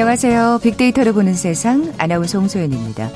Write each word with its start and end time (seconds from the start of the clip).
안녕하세요. 0.00 0.60
빅데이터를 0.62 1.12
보는 1.12 1.34
세상 1.34 1.92
아나운서 1.98 2.38
홍소연입니다. 2.38 3.10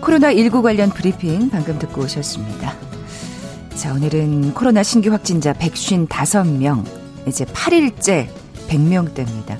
코로나19 0.00 0.62
관련 0.62 0.88
브리핑 0.90 1.50
방금 1.50 1.76
듣고 1.80 2.02
오셨습니다. 2.02 2.72
자, 3.74 3.92
오늘은 3.92 4.54
코로나 4.54 4.84
신규 4.84 5.10
확진자 5.10 5.52
155명, 5.54 6.84
이제 7.26 7.44
8일째 7.44 8.28
100명대입니다. 8.68 9.58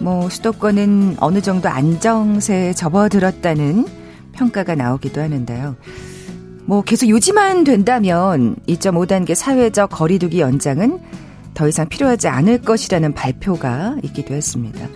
뭐, 0.00 0.28
수도권은 0.28 1.18
어느 1.20 1.40
정도 1.40 1.68
안정세에 1.68 2.72
접어들었다는 2.72 3.86
평가가 4.32 4.74
나오기도 4.74 5.20
하는데요. 5.20 5.76
뭐, 6.64 6.82
계속 6.82 7.06
유지만 7.06 7.62
된다면 7.62 8.56
2.5단계 8.66 9.36
사회적 9.36 9.90
거리두기 9.90 10.40
연장은 10.40 10.98
더 11.54 11.68
이상 11.68 11.88
필요하지 11.88 12.26
않을 12.26 12.62
것이라는 12.62 13.14
발표가 13.14 13.94
있기도 14.02 14.34
했습니다. 14.34 14.88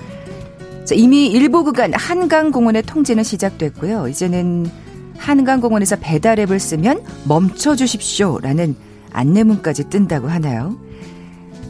이미 0.95 1.27
일부 1.27 1.63
구간 1.63 1.93
한강공원의 1.95 2.83
통제는 2.83 3.23
시작됐고요. 3.23 4.09
이제는 4.09 4.71
한강공원에서 5.19 5.97
배달앱을 6.01 6.59
쓰면 6.59 7.03
멈춰 7.25 7.77
주십시오라는 7.77 8.75
안내문까지 9.13 9.85
뜬다고 9.91 10.29
하나요? 10.29 10.77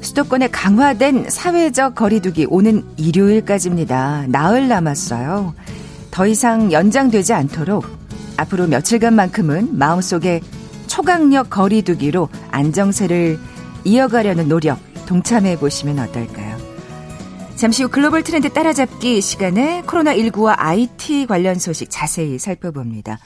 수도권에 0.00 0.48
강화된 0.48 1.26
사회적 1.28 1.94
거리두기 1.94 2.46
오는 2.48 2.84
일요일까지입니다. 2.96 4.26
나흘 4.28 4.68
남았어요. 4.68 5.54
더 6.10 6.26
이상 6.26 6.72
연장되지 6.72 7.32
않도록 7.34 7.84
앞으로 8.36 8.66
며칠간만큼은 8.66 9.76
마음속에 9.76 10.40
초강력 10.86 11.50
거리두기로 11.50 12.28
안정세를 12.50 13.38
이어가려는 13.84 14.48
노력 14.48 14.78
동참해 15.06 15.56
보시면 15.56 15.98
어떨까요? 15.98 16.49
잠시 17.60 17.82
후 17.82 17.90
글로벌 17.90 18.22
트렌드 18.22 18.50
따라잡기 18.50 19.20
시간에 19.20 19.82
코로나19와 19.82 20.54
IT 20.56 21.26
관련 21.26 21.56
소식 21.56 21.90
자세히 21.90 22.38
살펴봅니다. 22.38 23.18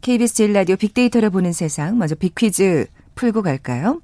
KBS 0.00 0.34
제일라디오 0.34 0.74
빅데이터를 0.74 1.30
보는 1.30 1.52
세상 1.52 1.96
먼저 1.96 2.16
빅퀴즈 2.16 2.88
풀고 3.14 3.42
갈까요? 3.42 4.00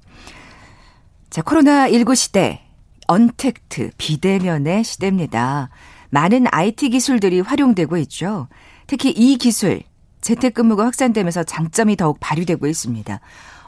자, 1.29 1.41
코로나19 1.41 2.15
시대 2.15 2.61
언택트 3.07 3.91
비대면의 3.97 4.85
시대입니다. 4.85 5.69
많은 6.11 6.45
IT 6.49 6.87
기술들이 6.87 7.41
활용되고 7.41 7.97
있죠. 7.97 8.47
특히 8.87 9.09
이 9.09 9.35
기술 9.35 9.81
재택근무가 10.21 10.85
확산되면서 10.85 11.43
장점이 11.43 11.97
더욱 11.97 12.21
발휘되고 12.21 12.67
있습니다. 12.67 13.19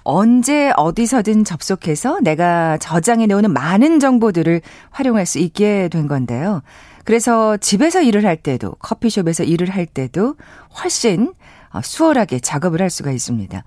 언제 0.06 0.72
어디서든 0.78 1.44
접속해서 1.44 2.20
내가 2.22 2.78
저장해 2.78 3.26
놓은 3.26 3.52
많은 3.52 4.00
정보들을 4.00 4.62
활용할 4.92 5.26
수 5.26 5.40
있게 5.40 5.90
된 5.90 6.08
건데요. 6.08 6.62
그래서 7.04 7.58
집에서 7.58 8.02
일을 8.02 8.24
할 8.26 8.38
때도 8.38 8.76
커피숍에서 8.80 9.44
일을 9.44 9.70
할 9.70 9.86
때도 9.86 10.36
훨씬 10.82 11.34
어, 11.74 11.82
수월하게 11.82 12.40
작업을 12.40 12.82
할 12.82 12.90
수가 12.90 13.12
있습니다. 13.12 13.64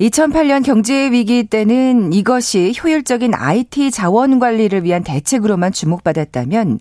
2008년 0.00 0.64
경제 0.64 1.10
위기 1.10 1.44
때는 1.44 2.12
이것이 2.12 2.74
효율적인 2.82 3.32
IT 3.32 3.92
자원 3.92 4.38
관리를 4.38 4.84
위한 4.84 5.02
대책으로만 5.02 5.72
주목받았다면 5.72 6.80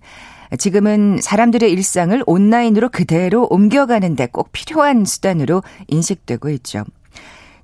지금은 0.57 1.19
사람들의 1.21 1.71
일상을 1.71 2.21
온라인으로 2.25 2.89
그대로 2.89 3.47
옮겨가는데 3.49 4.27
꼭 4.27 4.51
필요한 4.51 5.05
수단으로 5.05 5.63
인식되고 5.87 6.49
있죠. 6.49 6.83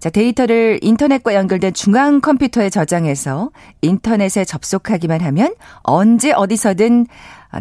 자, 0.01 0.09
데이터를 0.09 0.79
인터넷과 0.81 1.35
연결된 1.35 1.75
중앙 1.75 2.21
컴퓨터에 2.21 2.71
저장해서 2.71 3.51
인터넷에 3.83 4.43
접속하기만 4.43 5.21
하면 5.21 5.53
언제 5.83 6.31
어디서든 6.31 7.05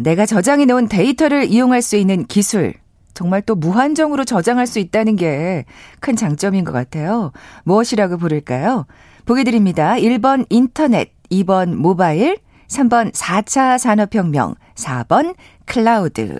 내가 0.01 0.25
저장해 0.25 0.65
놓은 0.65 0.87
데이터를 0.87 1.45
이용할 1.45 1.83
수 1.83 1.97
있는 1.97 2.25
기술. 2.25 2.73
정말 3.13 3.43
또 3.43 3.53
무한정으로 3.53 4.25
저장할 4.25 4.65
수 4.65 4.79
있다는 4.79 5.17
게 5.17 5.65
큰 5.99 6.15
장점인 6.15 6.63
것 6.65 6.71
같아요. 6.71 7.31
무엇이라고 7.63 8.17
부를까요? 8.17 8.87
보기 9.25 9.43
드립니다. 9.43 9.93
1번 9.93 10.47
인터넷, 10.49 11.11
2번 11.29 11.75
모바일, 11.75 12.39
3번 12.67 13.11
4차 13.13 13.77
산업혁명, 13.77 14.55
4번 14.73 15.35
클라우드. 15.65 16.39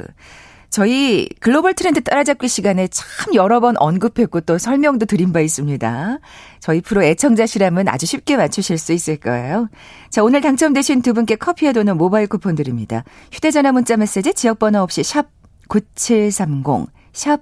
저희 0.71 1.27
글로벌 1.41 1.73
트렌드 1.73 2.01
따라잡기 2.01 2.47
시간에 2.47 2.87
참 2.87 3.35
여러 3.35 3.59
번 3.59 3.75
언급했고 3.77 4.39
또 4.41 4.57
설명도 4.57 5.05
드린 5.05 5.33
바 5.33 5.41
있습니다. 5.41 6.19
저희 6.61 6.79
프로 6.79 7.03
애청자시라면 7.03 7.89
아주 7.89 8.05
쉽게 8.05 8.37
맞추실 8.37 8.77
수 8.77 8.93
있을 8.93 9.17
거예요. 9.17 9.67
자, 10.09 10.23
오늘 10.23 10.39
당첨되신 10.39 11.01
두 11.01 11.13
분께 11.13 11.35
커피와 11.35 11.73
도넛 11.73 11.97
모바일 11.97 12.27
쿠폰 12.27 12.55
드립니다. 12.55 13.03
휴대전화 13.33 13.73
문자 13.73 13.97
메시지 13.97 14.33
지역번호 14.33 14.79
없이 14.79 15.03
샵 15.03 15.27
9730, 15.67 16.87
샵 17.11 17.41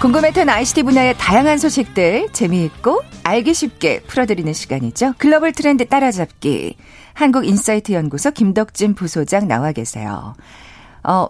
궁금했던 0.00 0.48
ICT 0.48 0.84
분야의 0.84 1.14
다양한 1.18 1.58
소식들 1.58 2.30
재미있고 2.32 3.02
알기 3.22 3.52
쉽게 3.52 4.00
풀어드리는 4.00 4.50
시간이죠. 4.50 5.12
글로벌 5.18 5.52
트렌드 5.52 5.86
따라잡기. 5.86 6.76
한국인사이트 7.12 7.92
연구소 7.92 8.30
김덕진 8.30 8.94
부소장 8.94 9.46
나와 9.46 9.72
계세요. 9.72 10.34
어, 11.04 11.26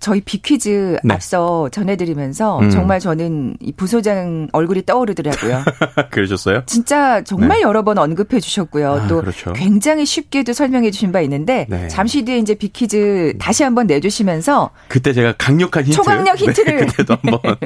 저희 0.00 0.20
비퀴즈 0.20 0.98
네. 1.02 1.14
앞서 1.14 1.68
전해드리면서 1.70 2.60
음. 2.60 2.70
정말 2.70 3.00
저는 3.00 3.56
이 3.60 3.72
부소장 3.72 4.48
얼굴이 4.52 4.86
떠오르더라고요. 4.86 5.64
그러셨어요? 6.10 6.62
진짜 6.66 7.22
정말 7.24 7.58
네. 7.58 7.62
여러 7.62 7.82
번 7.82 7.98
언급해 7.98 8.40
주셨고요. 8.40 8.92
아, 8.92 9.06
또 9.06 9.20
그렇죠. 9.20 9.52
굉장히 9.52 10.06
쉽게도 10.06 10.52
설명해 10.52 10.90
주신 10.90 11.12
바 11.12 11.20
있는데 11.22 11.66
네. 11.68 11.88
잠시 11.88 12.24
뒤에 12.24 12.38
이제 12.38 12.54
비퀴즈 12.54 13.34
다시 13.38 13.62
한번 13.62 13.86
내주시면서 13.86 14.70
그때 14.88 15.12
제가 15.12 15.34
강력한 15.38 15.84
힌트 15.84 15.96
초강력 15.96 16.36
네, 16.36 16.44
힌트를 16.44 16.86
그때도 16.86 17.16
한번 17.22 17.56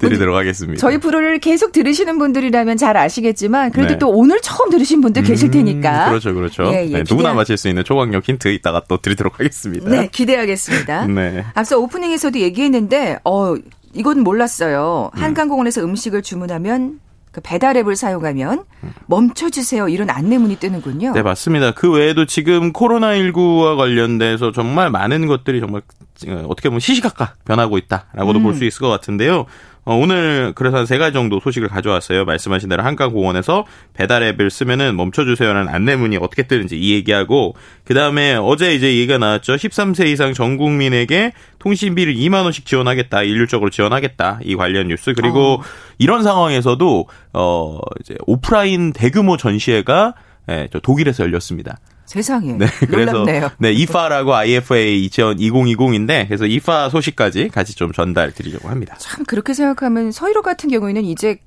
드리도록 0.00 0.36
하겠습니다. 0.36 0.80
저희 0.80 0.98
프로를 0.98 1.38
계속 1.38 1.72
들으시는 1.72 2.18
분들이라면 2.18 2.76
잘 2.76 2.96
아시겠지만 2.96 3.70
그래도 3.70 3.92
네. 3.92 3.98
또 3.98 4.10
오늘 4.10 4.40
처음 4.40 4.70
들으신 4.70 5.00
분들 5.00 5.22
음, 5.22 5.26
계실 5.26 5.50
테니까 5.50 6.08
그렇죠, 6.08 6.34
그렇죠. 6.34 6.64
예, 6.72 6.86
예, 6.88 6.98
네, 6.98 7.04
누구나 7.08 7.34
맞힐 7.34 7.56
수 7.56 7.68
있는 7.68 7.84
초강력 7.84 8.28
힌트 8.28 8.48
이따가 8.48 8.82
또 8.88 8.96
드리도록 8.96 9.38
하겠습니다. 9.38 9.88
네, 9.88 10.08
기대하겠습니다. 10.10 11.06
네. 11.06 11.44
앞서 11.66 11.80
오프닝에서도 11.80 12.38
얘기했는데 12.38 13.18
어 13.24 13.56
이건 13.92 14.20
몰랐어요. 14.20 15.10
음. 15.12 15.20
한강공원에서 15.20 15.82
음식을 15.82 16.22
주문하면 16.22 17.00
그 17.32 17.40
배달 17.42 17.76
앱을 17.76 17.96
사용하면 17.96 18.64
멈춰주세요 19.06 19.88
이런 19.88 20.08
안내문이 20.08 20.56
뜨는군요. 20.56 21.12
네 21.12 21.22
맞습니다. 21.22 21.72
그 21.72 21.90
외에도 21.90 22.24
지금 22.24 22.72
코로나19와 22.72 23.76
관련돼서 23.76 24.52
정말 24.52 24.90
많은 24.90 25.26
것들이 25.26 25.58
정말 25.58 25.82
어, 26.28 26.46
어떻게 26.48 26.68
보면 26.68 26.78
시시각각 26.78 27.44
변하고 27.44 27.78
있다라고도 27.78 28.38
음. 28.38 28.42
볼수 28.44 28.64
있을 28.64 28.78
것 28.78 28.88
같은데요. 28.88 29.46
어, 29.86 29.94
오늘 29.94 30.52
그래서 30.56 30.78
한 30.78 30.86
세 30.86 30.98
가지 30.98 31.14
정도 31.14 31.40
소식을 31.40 31.68
가져왔어요. 31.68 32.24
말씀하신 32.24 32.68
대로 32.68 32.82
한강공원에서 32.82 33.64
배달 33.94 34.22
앱을 34.24 34.50
쓰면은 34.50 34.96
멈춰주세요라는 34.96 35.72
안내문이 35.72 36.16
어떻게 36.18 36.42
뜨는지 36.42 36.76
이 36.78 36.92
얘기하고 36.94 37.54
그 37.84 37.94
다음에 37.94 38.34
어제 38.34 38.74
이제 38.74 38.88
얘기가 38.88 39.18
나왔죠. 39.18 39.54
13세 39.54 40.06
이상 40.08 40.32
전 40.34 40.56
국민에게 40.56 41.32
통신비를 41.60 42.14
2만 42.14 42.42
원씩 42.44 42.66
지원하겠다, 42.66 43.22
일률적으로 43.22 43.70
지원하겠다 43.70 44.40
이 44.44 44.56
관련 44.56 44.88
뉴스 44.88 45.14
그리고 45.14 45.54
어. 45.54 45.62
이런 45.98 46.22
상황에서도 46.24 47.08
어 47.32 47.78
이제 48.00 48.16
오프라인 48.26 48.92
대규모 48.92 49.36
전시회가 49.36 50.14
예, 50.48 50.68
저 50.72 50.80
독일에서 50.80 51.24
열렸습니다. 51.24 51.78
세상에. 52.06 52.52
네, 52.54 52.66
그래서 52.86 53.12
놀랍네요. 53.12 53.50
네, 53.58 53.72
이파라고 53.72 54.34
IFA 54.34 55.08
2020인데 55.08 56.26
그래서 56.26 56.46
이파 56.46 56.88
소식까지 56.88 57.48
같이 57.48 57.74
좀 57.74 57.92
전달 57.92 58.32
드리려고 58.32 58.68
합니다. 58.68 58.96
참 58.98 59.24
그렇게 59.24 59.52
생각하면 59.54 60.12
서희로 60.12 60.42
같은 60.42 60.70
경우에는 60.70 61.04
이제 61.04 61.38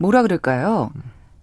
뭐라 0.00 0.22
그럴까요? 0.22 0.90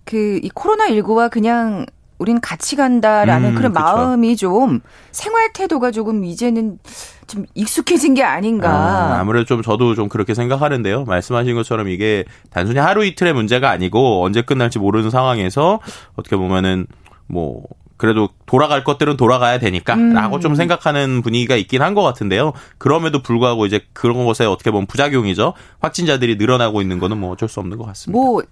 그 0.03 0.39
이 0.43 0.49
코로나 0.53 0.87
19와 0.87 1.29
그냥 1.31 1.85
우린 2.17 2.39
같이 2.39 2.75
간다라는 2.75 3.49
음, 3.49 3.55
그런 3.55 3.73
그쵸. 3.73 3.83
마음이 3.83 4.37
좀 4.37 4.79
생활 5.11 5.51
태도가 5.51 5.91
조금 5.91 6.23
이제는 6.23 6.79
좀 7.27 7.45
익숙해진 7.55 8.13
게 8.13 8.23
아닌가. 8.23 8.69
아, 8.69 9.19
아무래도 9.19 9.45
좀 9.45 9.61
저도 9.61 9.95
좀 9.95 10.07
그렇게 10.07 10.33
생각하는데요. 10.33 11.03
말씀하신 11.05 11.55
것처럼 11.55 11.89
이게 11.89 12.23
단순히 12.51 12.79
하루 12.79 13.03
이틀의 13.03 13.33
문제가 13.33 13.69
아니고 13.69 14.23
언제 14.23 14.41
끝날지 14.41 14.79
모르는 14.79 15.09
상황에서 15.09 15.79
어떻게 16.15 16.37
보면은 16.37 16.87
뭐 17.27 17.63
그래도 17.97 18.29
돌아갈 18.45 18.83
것들은 18.83 19.17
돌아가야 19.17 19.57
되니까라고 19.59 20.35
음. 20.35 20.41
좀 20.41 20.55
생각하는 20.55 21.21
분위기가 21.21 21.55
있긴 21.55 21.81
한 21.81 21.95
것 21.95 22.01
같은데요. 22.03 22.51
그럼에도 22.77 23.21
불구하고 23.21 23.65
이제 23.65 23.79
그런 23.93 24.25
것에 24.25 24.43
어떻게 24.43 24.69
보면 24.69 24.85
부작용이죠. 24.85 25.53
확진자들이 25.79 26.35
늘어나고 26.35 26.81
있는 26.81 26.99
거는 26.99 27.17
뭐 27.17 27.31
어쩔 27.31 27.47
수 27.47 27.61
없는 27.61 27.77
것 27.77 27.85
같습니다. 27.85 28.19
뭐 28.21 28.43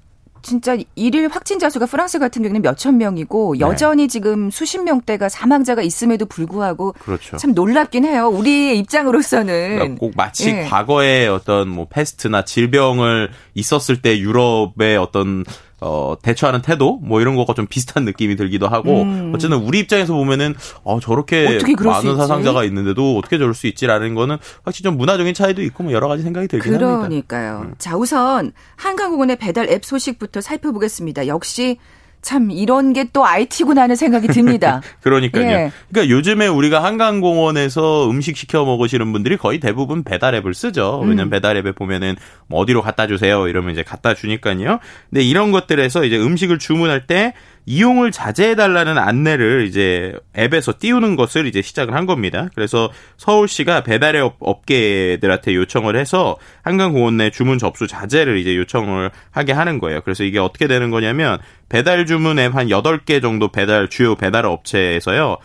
진짜 0.42 0.78
일일 0.96 1.30
확진자 1.30 1.70
수가 1.70 1.86
프랑스 1.86 2.20
같은 2.20 2.42
경우는 2.42 2.62
몇천 2.62 2.98
명이고 2.98 3.56
네. 3.56 3.60
여전히 3.62 4.08
지금 4.10 4.50
수십 4.52 4.82
명대가 4.84 5.30
사망자가 5.30 5.82
있음에도 5.82 6.26
불구하고 6.26 6.94
그렇죠. 7.00 7.38
참 7.38 7.54
놀랍긴 7.54 8.06
해요. 8.06 8.28
우리의 8.28 8.78
입장으로서는 8.80 9.76
그러니까 9.76 10.00
꼭 10.00 10.14
마치 10.16 10.50
예. 10.50 10.64
과거에 10.64 11.28
어떤 11.28 11.70
뭐 11.70 11.88
패스트나 11.90 12.44
질병을 12.46 13.32
있었을 13.56 14.02
때 14.02 14.20
유럽의 14.20 14.98
어떤 14.98 15.46
어 15.84 16.16
대처하는 16.22 16.62
태도 16.62 17.00
뭐 17.04 17.20
이런 17.22 17.36
거가 17.36 17.54
좀 17.54 17.68
비슷한 17.68 18.06
느낌이 18.06 18.36
들기도 18.36 18.68
하고 18.68 19.04
음. 19.04 19.34
어쨌든 19.36 19.58
우리 19.58 19.80
입장에서 19.80 20.14
보면은 20.14 20.56
어 20.84 21.00
저렇게 21.00 21.60
많은? 21.84 22.16
사상자가 22.16 22.64
있는데도 22.66 23.18
어떻게 23.18 23.38
저럴 23.38 23.54
수 23.54 23.68
있지라는 23.68 24.16
거는 24.16 24.38
확실히 24.64 24.84
좀 24.84 24.98
문화적인 24.98 25.34
차이도 25.34 25.62
있고 25.64 25.84
뭐 25.84 25.94
여러 25.94 26.08
가지 26.08 26.24
생각이 26.24 26.48
들긴 26.48 26.74
합니다. 26.74 26.96
음. 26.96 26.98
그러니까요. 27.02 27.72
자, 27.78 27.98
우선 27.98 28.54
한강공원의 28.78 29.38
배달 29.38 29.70
앱 29.70 29.84
소식부터 29.84 30.42
살펴보겠습니다. 30.42 31.28
역시 31.28 31.78
참 32.24 32.50
이런 32.50 32.92
게 32.92 33.04
또 33.14 33.26
IT구나 33.26 33.84
하는 33.84 33.96
생각이 33.96 34.28
듭니다. 34.28 34.82
그러니까요. 35.02 35.44
예. 35.44 35.72
그러니까 35.90 36.14
요즘에 36.14 36.48
우리가 36.48 36.84
한강공원에서 36.84 38.10
음식 38.10 38.38
시켜 38.38 38.66
먹으시는 38.66 39.12
분들이 39.12 39.38
거의 39.38 39.60
대부분 39.60 40.04
배달 40.04 40.34
앱을 40.36 40.54
쓰죠. 40.54 41.00
왜냐면 41.02 41.28
음. 41.28 41.30
배달 41.30 41.58
앱에 41.58 41.74
보면은 41.74 42.16
뭐 42.48 42.60
어디로 42.62 42.82
갖다 42.82 43.08
주세요 43.08 43.48
이러면 43.48 43.72
이제 43.72 43.84
갖다 43.84 44.14
주니까요. 44.14 44.80
근데 45.10 45.24
이런 45.24 45.52
것들에서 45.52 46.06
이제 46.06 46.18
음식을 46.18 46.60
주문할 46.60 47.06
때 47.08 47.34
이용을 47.66 48.12
자제해 48.12 48.56
달라는 48.56 48.98
안내를 48.98 49.66
이제 49.68 50.14
앱에서 50.38 50.74
띄우는 50.80 51.16
것을 51.16 51.46
이제 51.48 51.62
시작을 51.62 51.94
한 51.94 52.06
겁니다. 52.06 52.50
그래서 52.56 52.92
서울시가 53.18 53.84
배달앱 53.84 54.34
업계들한테 54.40 55.56
요청을 55.56 55.96
해서 55.96 56.36
한강공원 56.64 57.18
내 57.18 57.30
주문 57.30 57.58
접수 57.58 57.88
자제를 57.88 58.38
이제 58.38 58.56
요청을 58.56 59.12
하게 59.32 59.54
하는 59.54 59.80
거예요. 59.80 60.02
그래서 60.02 60.24
이게 60.24 60.40
어떻게 60.40 60.68
되는 60.68 60.90
거냐면 60.92 61.40
배달 61.70 62.06
주문 62.06 62.40
앱 62.40 62.54
한 62.56 62.68
8개 62.68 63.22
정도 63.22 63.48
배달 63.52 63.88
주요 63.90 64.16
배달 64.16 64.46
업체에서요. 64.46 65.38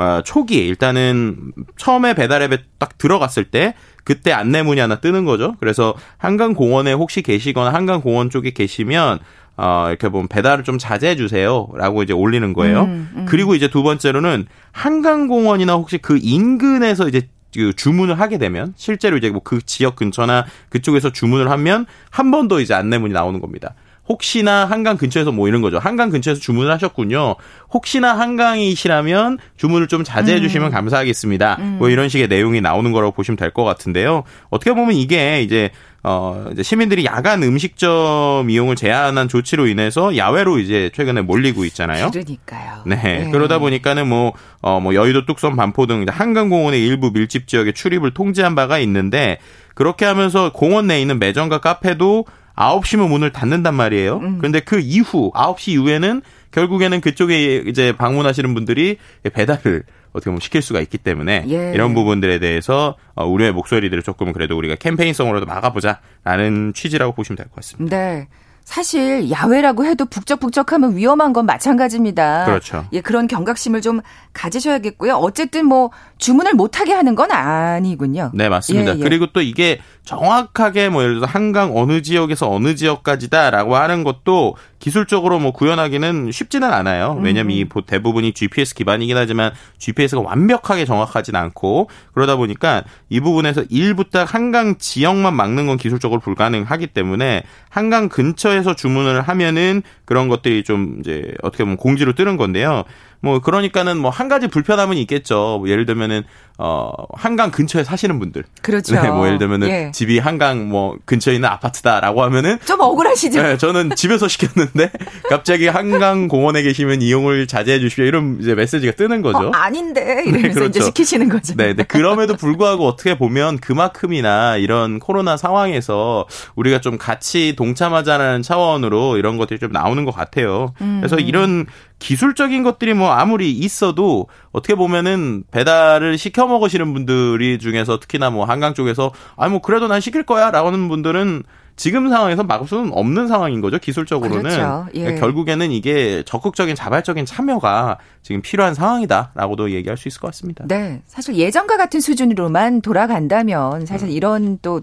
아, 0.00 0.22
초기에 0.24 0.64
일단은 0.64 1.52
처음에 1.76 2.14
배달 2.14 2.42
앱에 2.42 2.58
딱 2.78 2.98
들어갔을 2.98 3.44
때 3.44 3.74
그때 4.08 4.32
안내문이 4.32 4.80
하나 4.80 5.00
뜨는 5.00 5.26
거죠. 5.26 5.54
그래서 5.60 5.94
한강공원에 6.16 6.94
혹시 6.94 7.20
계시거나 7.20 7.74
한강공원 7.74 8.30
쪽에 8.30 8.52
계시면 8.52 9.18
어, 9.58 9.86
이렇게 9.90 10.08
보면 10.08 10.28
배달을 10.28 10.64
좀 10.64 10.78
자제해 10.78 11.14
주세요 11.14 11.68
라고 11.74 12.02
이제 12.02 12.14
올리는 12.14 12.54
거예요. 12.54 12.84
음, 12.84 13.10
음. 13.14 13.26
그리고 13.28 13.54
이제 13.54 13.68
두 13.68 13.82
번째로는 13.82 14.46
한강공원이나 14.72 15.74
혹시 15.74 15.98
그 15.98 16.18
인근에서 16.22 17.06
이제 17.06 17.28
그 17.54 17.74
주문을 17.74 18.18
하게 18.18 18.38
되면 18.38 18.72
실제로 18.76 19.18
이제 19.18 19.28
뭐 19.28 19.40
그 19.44 19.60
지역 19.64 19.96
근처나 19.96 20.46
그쪽에서 20.70 21.10
주문을 21.12 21.50
하면 21.50 21.84
한 22.10 22.30
번 22.30 22.48
더 22.48 22.60
이제 22.60 22.72
안내문이 22.72 23.12
나오는 23.12 23.40
겁니다. 23.40 23.74
혹시나 24.08 24.64
한강 24.64 24.96
근처에서 24.96 25.32
뭐 25.32 25.48
이런 25.48 25.60
거죠. 25.60 25.78
한강 25.78 26.08
근처에서 26.10 26.40
주문을 26.40 26.70
하셨군요. 26.72 27.36
혹시나 27.72 28.18
한강이시라면 28.18 29.38
주문을 29.56 29.86
좀 29.88 30.04
자제해 30.04 30.40
주시면 30.40 30.70
감사하겠습니다. 30.70 31.56
뭐 31.78 31.90
이런 31.90 32.08
식의 32.08 32.28
내용이 32.28 32.60
나오는 32.60 32.90
거라고 32.92 33.12
보시면 33.12 33.36
될 33.36 33.50
것 33.50 33.64
같은데요. 33.64 34.24
어떻게 34.50 34.72
보면 34.72 34.92
이게 34.94 35.42
이제 35.42 35.70
어, 36.04 36.46
이제 36.52 36.62
시민들이 36.62 37.04
야간 37.04 37.42
음식점 37.42 38.48
이용을 38.48 38.76
제한한 38.76 39.28
조치로 39.28 39.66
인해서 39.66 40.16
야외로 40.16 40.58
이제 40.58 40.90
최근에 40.94 41.22
몰리고 41.22 41.64
있잖아요. 41.66 42.10
그러니까요. 42.10 42.82
네. 42.86 43.24
예. 43.26 43.30
그러다 43.30 43.58
보니까는 43.58 44.08
뭐, 44.08 44.32
어, 44.60 44.78
뭐, 44.80 44.94
여의도 44.94 45.26
뚝섬 45.26 45.56
반포 45.56 45.86
등 45.86 46.06
한강공원의 46.08 46.86
일부 46.86 47.10
밀집 47.10 47.48
지역에 47.48 47.72
출입을 47.72 48.14
통제한 48.14 48.54
바가 48.54 48.78
있는데, 48.78 49.38
그렇게 49.74 50.04
하면서 50.04 50.52
공원 50.52 50.86
내에 50.86 51.00
있는 51.00 51.18
매점과 51.18 51.58
카페도 51.58 52.26
9시면 52.58 53.08
문을 53.08 53.32
닫는단 53.32 53.74
말이에요. 53.74 54.16
음. 54.18 54.38
그런데 54.38 54.60
그 54.60 54.80
이후, 54.80 55.30
9시 55.32 55.72
이후에는 55.72 56.22
결국에는 56.50 57.00
그쪽에 57.00 57.64
이제 57.66 57.92
방문하시는 57.96 58.52
분들이 58.54 58.98
배달을 59.32 59.84
어떻게 60.12 60.30
보면 60.30 60.40
시킬 60.40 60.62
수가 60.62 60.80
있기 60.80 60.98
때문에 60.98 61.44
예. 61.48 61.72
이런 61.74 61.94
부분들에 61.94 62.38
대해서 62.38 62.96
어, 63.14 63.26
우려의 63.26 63.52
목소리들을 63.52 64.02
조금 64.02 64.32
그래도 64.32 64.56
우리가 64.56 64.74
캠페인성으로도 64.76 65.46
막아보자라는 65.46 66.72
취지라고 66.74 67.12
보시면 67.12 67.36
될 67.36 67.46
것 67.46 67.56
같습니다. 67.56 67.96
네. 67.96 68.28
사실 68.64 69.30
야외라고 69.30 69.86
해도 69.86 70.04
북적북적하면 70.04 70.94
위험한 70.94 71.32
건 71.32 71.46
마찬가지입니다. 71.46 72.44
그렇죠. 72.44 72.86
예, 72.92 73.00
그런 73.00 73.26
경각심을 73.26 73.80
좀 73.80 74.00
가지셔야겠고요. 74.34 75.14
어쨌든 75.14 75.64
뭐 75.64 75.90
주문을 76.18 76.54
못하게 76.54 76.92
하는 76.92 77.14
건 77.14 77.30
아니군요. 77.30 78.30
네, 78.34 78.48
맞습니다. 78.48 78.94
예, 78.94 78.98
예. 78.98 79.02
그리고 79.02 79.26
또 79.32 79.40
이게 79.40 79.78
정확하게 80.04 80.88
뭐 80.88 81.02
예를 81.02 81.16
들어서 81.16 81.30
한강 81.30 81.76
어느 81.76 82.02
지역에서 82.02 82.50
어느 82.50 82.74
지역까지다라고 82.74 83.76
하는 83.76 84.04
것도 84.04 84.56
기술적으로 84.78 85.38
뭐 85.38 85.52
구현하기는 85.52 86.30
쉽지는 86.32 86.72
않아요. 86.72 87.18
왜냐면 87.22 87.56
이 87.56 87.64
보- 87.64 87.82
대부분이 87.82 88.32
GPS 88.32 88.74
기반이긴 88.74 89.16
하지만 89.16 89.52
GPS가 89.78 90.22
완벽하게 90.22 90.84
정확하진 90.84 91.36
않고 91.36 91.90
그러다 92.14 92.36
보니까 92.36 92.84
이 93.08 93.20
부분에서 93.20 93.64
일부 93.70 94.08
딱 94.08 94.32
한강 94.34 94.76
지역만 94.78 95.34
막는 95.34 95.66
건 95.66 95.76
기술적으로 95.76 96.20
불가능하기 96.20 96.88
때문에 96.88 97.42
한강 97.68 98.08
근처에서 98.08 98.74
주문을 98.74 99.20
하면은 99.22 99.82
그런 100.04 100.28
것들이 100.28 100.64
좀 100.64 100.96
이제 101.00 101.34
어떻게 101.42 101.64
보면 101.64 101.76
공지로 101.76 102.14
뜨는 102.14 102.36
건데요. 102.36 102.84
뭐 103.20 103.40
그러니까는 103.40 103.96
뭐 103.98 104.10
한 104.18 104.28
가지 104.28 104.48
불편함은 104.48 104.96
있겠죠. 104.98 105.58
뭐 105.60 105.68
예를 105.68 105.86
들면은 105.86 106.24
어 106.60 106.90
한강 107.14 107.52
근처에 107.52 107.84
사시는 107.84 108.18
분들. 108.18 108.42
그렇죠. 108.62 109.00
네, 109.00 109.08
뭐 109.10 109.26
예를 109.26 109.38
들면은 109.38 109.68
예. 109.68 109.90
집이 109.92 110.18
한강 110.18 110.68
뭐 110.68 110.96
근처에 111.04 111.34
있는 111.34 111.48
아파트다라고 111.48 112.20
하면은 112.24 112.58
좀 112.64 112.80
억울하시죠? 112.80 113.40
네, 113.40 113.56
저는 113.56 113.90
집에서 113.94 114.26
시켰는데 114.28 114.90
갑자기 115.28 115.68
한강 115.68 116.26
공원에 116.26 116.62
계시면 116.62 117.00
이용을 117.00 117.46
자제해 117.46 117.78
주십시오 117.78 118.04
이런 118.06 118.38
이제 118.40 118.56
메시지가 118.56 118.92
뜨는 118.94 119.22
거죠. 119.22 119.38
어, 119.38 119.50
아닌데 119.52 120.24
이러면서 120.26 120.54
그렇죠. 120.60 120.66
이제 120.78 120.80
시키시는 120.86 121.28
거죠. 121.28 121.54
네, 121.56 121.74
네. 121.74 121.84
그럼에도 121.84 122.34
불구하고 122.34 122.86
어떻게 122.88 123.16
보면 123.16 123.58
그만큼이나 123.58 124.56
이런 124.56 124.98
코로나 124.98 125.36
상황에서 125.36 126.26
우리가 126.56 126.80
좀 126.80 126.98
같이 126.98 127.54
동참하자는 127.56 128.42
차원으로 128.42 129.16
이런 129.16 129.36
것들이 129.36 129.60
좀 129.60 129.70
나오는 129.70 130.04
것 130.04 130.10
같아요. 130.12 130.72
음. 130.80 130.98
그래서 131.00 131.18
이런 131.18 131.66
기술적인 131.98 132.62
것들이 132.62 132.94
뭐 132.94 133.10
아무리 133.10 133.50
있어도 133.50 134.28
어떻게 134.52 134.74
보면은 134.74 135.44
배달을 135.50 136.16
시켜 136.16 136.46
먹으시는 136.46 136.92
분들이 136.92 137.58
중에서 137.58 137.98
특히나 137.98 138.30
뭐 138.30 138.44
한강 138.44 138.74
쪽에서 138.74 139.12
아니 139.36 139.50
뭐 139.50 139.60
그래도 139.60 139.88
난 139.88 140.00
시킬 140.00 140.22
거야라고 140.22 140.68
하는 140.68 140.88
분들은 140.88 141.42
지금 141.78 142.08
상황에서 142.08 142.42
막을 142.42 142.66
수는 142.66 142.90
없는 142.92 143.28
상황인 143.28 143.60
거죠 143.60 143.78
기술적으로는 143.78 144.42
그렇죠. 144.42 144.86
예. 144.94 145.00
그러니까 145.00 145.20
결국에는 145.20 145.70
이게 145.70 146.24
적극적인 146.26 146.74
자발적인 146.74 147.24
참여가 147.24 147.98
지금 148.22 148.42
필요한 148.42 148.74
상황이다라고도 148.74 149.70
얘기할 149.70 149.96
수 149.96 150.08
있을 150.08 150.20
것 150.20 150.26
같습니다. 150.28 150.64
네, 150.66 151.02
사실 151.06 151.36
예전과 151.36 151.76
같은 151.76 152.00
수준으로만 152.00 152.82
돌아간다면 152.82 153.82
음. 153.82 153.86
사실 153.86 154.10
이런 154.10 154.58
또 154.60 154.82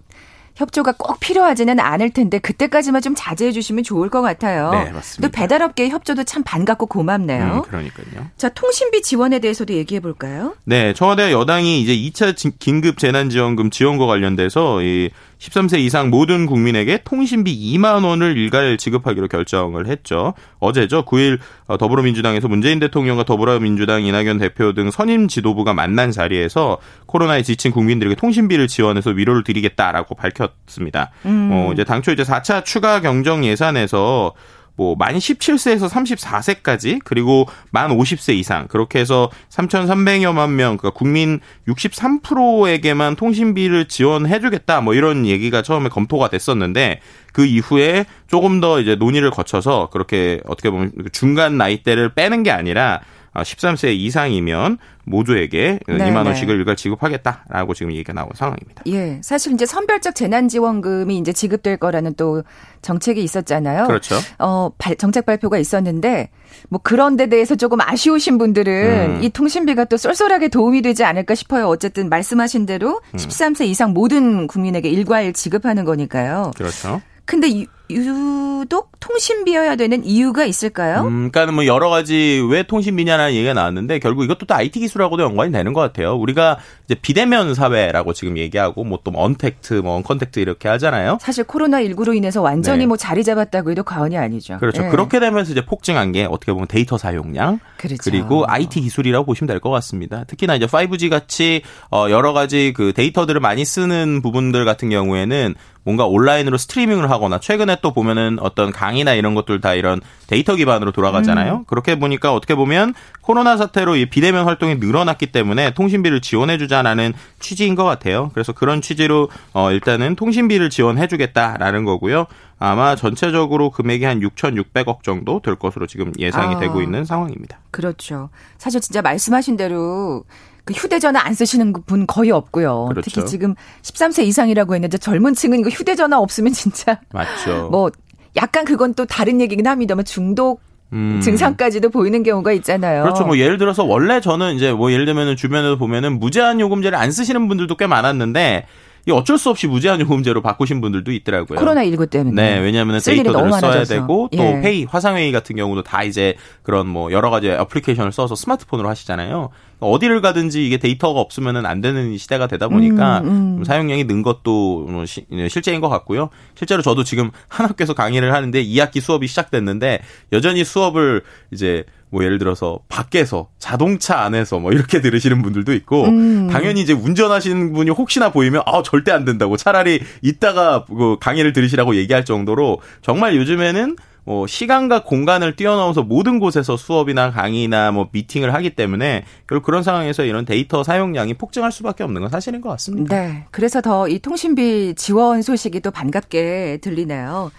협조가 0.55 0.93
꼭 0.97 1.19
필요하지는 1.19 1.79
않을 1.79 2.11
텐데 2.11 2.39
그때까지만 2.39 3.01
좀 3.01 3.13
자제해 3.15 3.51
주시면 3.51 3.83
좋을 3.83 4.09
것 4.09 4.21
같아요. 4.21 4.71
네, 4.71 4.91
맞습니다. 4.91 5.27
또 5.27 5.31
배달업계의 5.31 5.89
협조도 5.89 6.23
참 6.23 6.43
반갑고 6.43 6.85
고맙네요. 6.85 7.43
음, 7.55 7.61
그러니까요. 7.63 8.27
자, 8.37 8.49
통신비 8.49 9.01
지원에 9.01 9.39
대해서도 9.39 9.73
얘기해 9.73 9.99
볼까요? 9.99 10.55
네, 10.63 10.93
청와대 10.93 11.31
여당이 11.33 11.81
이제 11.81 11.93
2차 11.95 12.37
진- 12.37 12.53
긴급 12.57 12.97
재난지원금 12.97 13.69
지원과 13.69 14.05
관련돼서 14.05 14.81
이 14.81 15.09
13세 15.39 15.79
이상 15.79 16.09
모든 16.09 16.45
국민에게 16.45 17.01
통신비 17.03 17.75
2만 17.75 18.05
원을 18.05 18.37
일괄 18.37 18.77
지급하기로 18.77 19.27
결정을 19.27 19.87
했죠. 19.87 20.33
어제죠. 20.59 21.03
9일 21.05 21.39
어, 21.67 21.77
더불어민주당에서 21.77 22.47
문재인 22.47 22.79
대통령과 22.79 23.23
더불어민주당 23.23 24.03
이낙연 24.03 24.39
대표 24.39 24.73
등 24.73 24.91
선임 24.91 25.27
지도부가 25.27 25.73
만난 25.73 26.11
자리에서 26.11 26.77
코로나에 27.05 27.43
지친 27.43 27.71
국민들에게 27.71 28.15
통신비를 28.15 28.67
지원해서 28.67 29.11
위로를 29.11 29.43
드리겠다라고 29.43 30.15
밝혔습니다. 30.15 31.11
음. 31.25 31.49
어, 31.51 31.71
이제 31.73 31.83
당초 31.83 32.11
이제 32.11 32.23
4차 32.23 32.63
추가 32.63 33.01
경정 33.01 33.45
예산에서 33.45 34.33
뭐 34.75 34.95
만 34.97 35.15
17세에서 35.15 35.89
34세까지 35.89 36.99
그리고 37.03 37.47
만 37.71 37.91
50세 37.91 38.35
이상. 38.35 38.67
그렇게 38.67 38.99
해서 38.99 39.29
3,300여만 39.49 40.51
명 40.51 40.77
그러니까 40.77 40.89
국민 40.91 41.39
63%에게만 41.67 43.15
통신비를 43.15 43.87
지원해 43.87 44.39
주겠다. 44.39 44.81
뭐 44.81 44.93
이런 44.93 45.25
얘기가 45.25 45.61
처음에 45.61 45.89
검토가 45.89 46.29
됐었는데 46.29 47.01
그 47.33 47.45
이후에 47.45 48.05
조금 48.27 48.61
더 48.61 48.79
이제 48.79 48.95
논의를 48.95 49.29
거쳐서 49.29 49.89
그렇게 49.91 50.39
어떻게 50.45 50.69
보면 50.69 50.91
중간 51.11 51.57
나이대를 51.57 52.13
빼는 52.13 52.43
게 52.43 52.51
아니라 52.51 53.01
13세 53.43 53.87
아, 53.87 53.91
이상이면 53.91 54.77
모두에게 55.05 55.79
네, 55.87 55.97
2만 55.97 56.25
원씩을 56.25 56.55
일괄 56.55 56.75
지급하겠다라고 56.75 57.73
지금 57.73 57.91
얘기가 57.91 58.13
나온 58.13 58.29
상황입니다. 58.33 58.83
예. 58.87 59.19
사실 59.21 59.53
이제 59.53 59.65
선별적 59.65 60.15
재난지원금이 60.15 61.17
이제 61.17 61.31
지급될 61.31 61.77
거라는 61.77 62.15
또 62.15 62.43
정책이 62.81 63.23
있었잖아요. 63.23 63.87
그렇죠. 63.87 64.15
어, 64.39 64.71
정책 64.97 65.25
발표가 65.25 65.57
있었는데 65.57 66.29
뭐 66.69 66.79
그런 66.81 67.17
데 67.17 67.27
대해서 67.27 67.55
조금 67.55 67.79
아쉬우신 67.81 68.37
분들은 68.37 69.17
음. 69.17 69.23
이 69.23 69.29
통신비가 69.29 69.85
또 69.85 69.97
쏠쏠하게 69.97 70.47
도움이 70.47 70.81
되지 70.81 71.03
않을까 71.03 71.35
싶어요. 71.35 71.67
어쨌든 71.67 72.09
말씀하신 72.09 72.65
대로 72.65 73.01
음. 73.13 73.17
13세 73.17 73.65
이상 73.67 73.93
모든 73.93 74.47
국민에게 74.47 74.89
일괄 74.89 75.33
지급하는 75.33 75.85
거니까요. 75.85 76.51
그렇죠. 76.55 77.01
근데 77.25 77.65
유독 77.91 78.91
통신비여야 78.99 79.75
되는 79.75 80.03
이유가 80.03 80.43
있을까요? 80.43 81.01
음, 81.01 81.29
그러니까 81.31 81.51
뭐 81.53 81.67
여러 81.67 81.89
가지 81.89 82.43
왜 82.49 82.63
통신비냐는 82.63 83.33
얘기가 83.35 83.53
나왔는데 83.53 83.99
결국 83.99 84.23
이것도 84.23 84.47
또 84.47 84.55
IT 84.55 84.79
기술하고도 84.79 85.21
연관이 85.21 85.51
되는 85.51 85.71
것 85.73 85.81
같아요. 85.81 86.15
우리가 86.15 86.57
이제 86.85 86.95
비대면 86.95 87.53
사회라고 87.53 88.13
지금 88.13 88.37
얘기하고 88.39 88.83
뭐 88.83 88.99
또 89.03 89.11
언택트, 89.13 89.75
뭐 89.75 89.95
언컨택트 89.97 90.39
이렇게 90.39 90.67
하잖아요. 90.67 91.19
사실 91.21 91.43
코로나 91.43 91.79
19로 91.83 92.15
인해서 92.15 92.41
완전히 92.41 92.79
네. 92.79 92.85
뭐 92.87 92.97
자리 92.97 93.23
잡았다고 93.23 93.69
해도 93.69 93.83
과언이 93.83 94.17
아니죠. 94.17 94.57
그렇죠. 94.57 94.81
네. 94.81 94.89
그렇게 94.89 95.19
되면서 95.19 95.51
이제 95.51 95.63
폭증한 95.63 96.11
게 96.11 96.25
어떻게 96.25 96.51
보면 96.53 96.67
데이터 96.67 96.97
사용량 96.97 97.59
그렇죠. 97.77 97.97
그리고 98.03 98.45
IT 98.47 98.81
기술이라고 98.81 99.25
보시면 99.25 99.47
될 99.47 99.59
것 99.59 99.69
같습니다. 99.69 100.23
특히나 100.25 100.55
이제 100.55 100.65
5G 100.65 101.09
같이 101.11 101.61
어 101.91 102.07
여러 102.09 102.33
가지 102.33 102.73
그 102.75 102.93
데이터들을 102.93 103.39
많이 103.39 103.63
쓰는 103.63 104.21
부분들 104.23 104.65
같은 104.65 104.89
경우에는 104.89 105.53
뭔가 105.85 106.05
온라인으로 106.07 106.57
스트리밍을 106.57 107.09
하거나 107.11 107.39
최근에 107.39 107.77
또 107.81 107.93
보면은 107.93 108.37
어떤 108.41 108.71
강의나 108.71 109.13
이런 109.13 109.35
것들 109.35 109.61
다 109.61 109.75
이런 109.75 110.01
데이터 110.27 110.55
기반으로 110.55 110.91
돌아가잖아요. 110.91 111.53
음. 111.53 111.65
그렇게 111.65 111.97
보니까 111.97 112.33
어떻게 112.33 112.55
보면 112.55 112.95
코로나 113.21 113.55
사태로 113.55 113.95
이 113.95 114.07
비대면 114.07 114.45
활동이 114.45 114.75
늘어났기 114.75 115.27
때문에 115.27 115.75
통신비를 115.75 116.21
지원해주자라는 116.21 117.13
취지인 117.39 117.75
것 117.75 117.83
같아요. 117.83 118.31
그래서 118.33 118.51
그런 118.51 118.81
취지로 118.81 119.29
어 119.53 119.71
일단은 119.71 120.15
통신비를 120.15 120.71
지원해주겠다라는 120.71 121.85
거고요. 121.85 122.25
아마 122.57 122.95
전체적으로 122.95 123.69
금액이 123.69 124.05
한 124.05 124.21
6,600억 124.21 125.03
정도 125.03 125.39
될 125.41 125.55
것으로 125.55 125.85
지금 125.85 126.11
예상이 126.17 126.55
아, 126.55 126.59
되고 126.59 126.81
있는 126.81 127.05
상황입니다. 127.05 127.59
그렇죠. 127.69 128.29
사실 128.57 128.81
진짜 128.81 129.01
말씀하신 129.01 129.57
대로 129.57 130.23
그 130.65 130.73
휴대전화 130.73 131.21
안 131.23 131.33
쓰시는 131.33 131.73
분 131.85 132.07
거의 132.07 132.31
없고요. 132.31 132.87
그렇죠. 132.89 133.09
특히 133.09 133.25
지금 133.25 133.55
13세 133.83 134.25
이상이라고 134.25 134.73
했는데 134.73 134.97
젊은 134.97 135.33
층은 135.33 135.59
이거 135.59 135.69
휴대전화 135.69 136.19
없으면 136.19 136.51
진짜 136.53 136.99
맞죠. 137.13 137.69
뭐 137.71 137.89
약간 138.35 138.65
그건 138.65 138.93
또 138.93 139.05
다른 139.05 139.39
얘기긴 139.39 139.67
합니다만 139.67 140.03
중독 140.03 140.61
음. 140.93 141.19
증상까지도 141.21 141.89
보이는 141.89 142.23
경우가 142.23 142.51
있잖아요. 142.53 143.03
그렇죠. 143.03 143.25
뭐 143.25 143.37
예를 143.37 143.57
들어서 143.57 143.83
원래 143.83 144.19
저는 144.19 144.55
이제 144.55 144.71
뭐 144.71 144.91
예를 144.91 145.05
들면은 145.05 145.35
주변에서 145.35 145.77
보면은 145.77 146.19
무제한 146.19 146.59
요금제를 146.59 146.97
안 146.97 147.11
쓰시는 147.11 147.47
분들도 147.47 147.75
꽤 147.77 147.87
많았는데 147.87 148.65
이 149.07 149.11
어쩔 149.11 149.37
수 149.37 149.51
없이 149.51 149.67
무제한 149.67 150.01
요금제로 150.01 150.41
바꾸신 150.41 150.81
분들도 150.81 151.11
있더라고요. 151.11 151.59
코로나 151.59 151.83
19 151.83 152.07
때문에. 152.07 152.41
네, 152.41 152.59
왜냐하면 152.59 152.99
데이터들을 152.99 153.51
써야 153.53 153.83
되고 153.83 154.29
또 154.35 154.37
예. 154.37 154.53
회의, 154.55 154.85
화상 154.85 155.15
회의 155.15 155.31
같은 155.31 155.55
경우도 155.55 155.83
다 155.83 156.03
이제 156.03 156.35
그런 156.63 156.87
뭐 156.87 157.11
여러 157.11 157.29
가지 157.29 157.49
애플리케이션을 157.49 158.11
써서 158.11 158.33
스마트폰으로 158.33 158.89
하시잖아요. 158.89 159.49
어디를 159.79 160.21
가든지 160.21 160.65
이게 160.65 160.77
데이터가 160.77 161.19
없으면은 161.19 161.65
안 161.65 161.81
되는 161.81 162.17
시대가 162.17 162.47
되다 162.47 162.67
보니까 162.67 163.19
음, 163.19 163.59
음. 163.59 163.63
사용량이 163.63 164.05
는 164.05 164.23
것도 164.23 164.87
뭐 164.89 165.05
시, 165.05 165.25
실제인 165.49 165.81
것 165.81 165.89
같고요. 165.89 166.29
실제로 166.55 166.81
저도 166.81 167.03
지금 167.03 167.29
한 167.47 167.67
학교에서 167.67 167.93
강의를 167.93 168.33
하는데 168.33 168.63
2학기 168.63 169.01
수업이 169.01 169.27
시작됐는데 169.27 170.01
여전히 170.31 170.63
수업을 170.63 171.21
이제 171.51 171.83
뭐 172.15 172.23
예를 172.23 172.37
들어서 172.37 172.79
밖에서 172.87 173.49
자동차 173.59 174.19
안에서 174.21 174.59
뭐 174.59 174.71
이렇게 174.71 175.01
들으시는 175.03 175.41
분들도 175.41 175.73
있고 175.73 176.05
음. 176.05 176.47
당연히 176.49 176.79
이제 176.81 176.93
운전하시는 176.93 177.73
분이 177.73 177.89
혹시나 177.89 178.31
보이면 178.31 178.61
아 178.65 178.81
절대 178.85 179.11
안 179.11 179.25
된다고 179.25 179.57
차라리 179.57 179.99
이따가 180.21 180.85
그 180.85 181.17
강의를 181.19 181.51
들으시라고 181.51 181.95
얘기할 181.95 182.23
정도로 182.23 182.79
정말 183.01 183.35
요즘에는 183.35 183.97
뭐 184.27 184.47
시간과 184.47 185.03
공간을 185.03 185.55
뛰어넘어서 185.55 186.01
모든 186.01 186.39
곳에서 186.39 186.77
수업이나 186.77 187.31
강의나 187.31 187.91
뭐 187.91 188.07
미팅을 188.11 188.55
하기 188.55 188.71
때문에 188.71 189.23
결국 189.47 189.65
그런 189.65 189.83
상황에서 189.83 190.23
이런 190.23 190.45
데이터 190.45 190.83
사용량이 190.83 191.35
폭증할 191.35 191.71
수밖에 191.71 192.03
없는 192.03 192.21
건 192.21 192.31
사실인 192.31 192.61
것 192.61 192.69
같습니다. 192.69 193.15
네. 193.15 193.43
그래서 193.51 193.81
더 193.81 194.07
이 194.07 194.19
통신비 194.19 194.95
지원 194.95 195.41
소식이 195.41 195.81
또 195.81 195.91
반갑게 195.91 196.79
들리네요. 196.81 197.51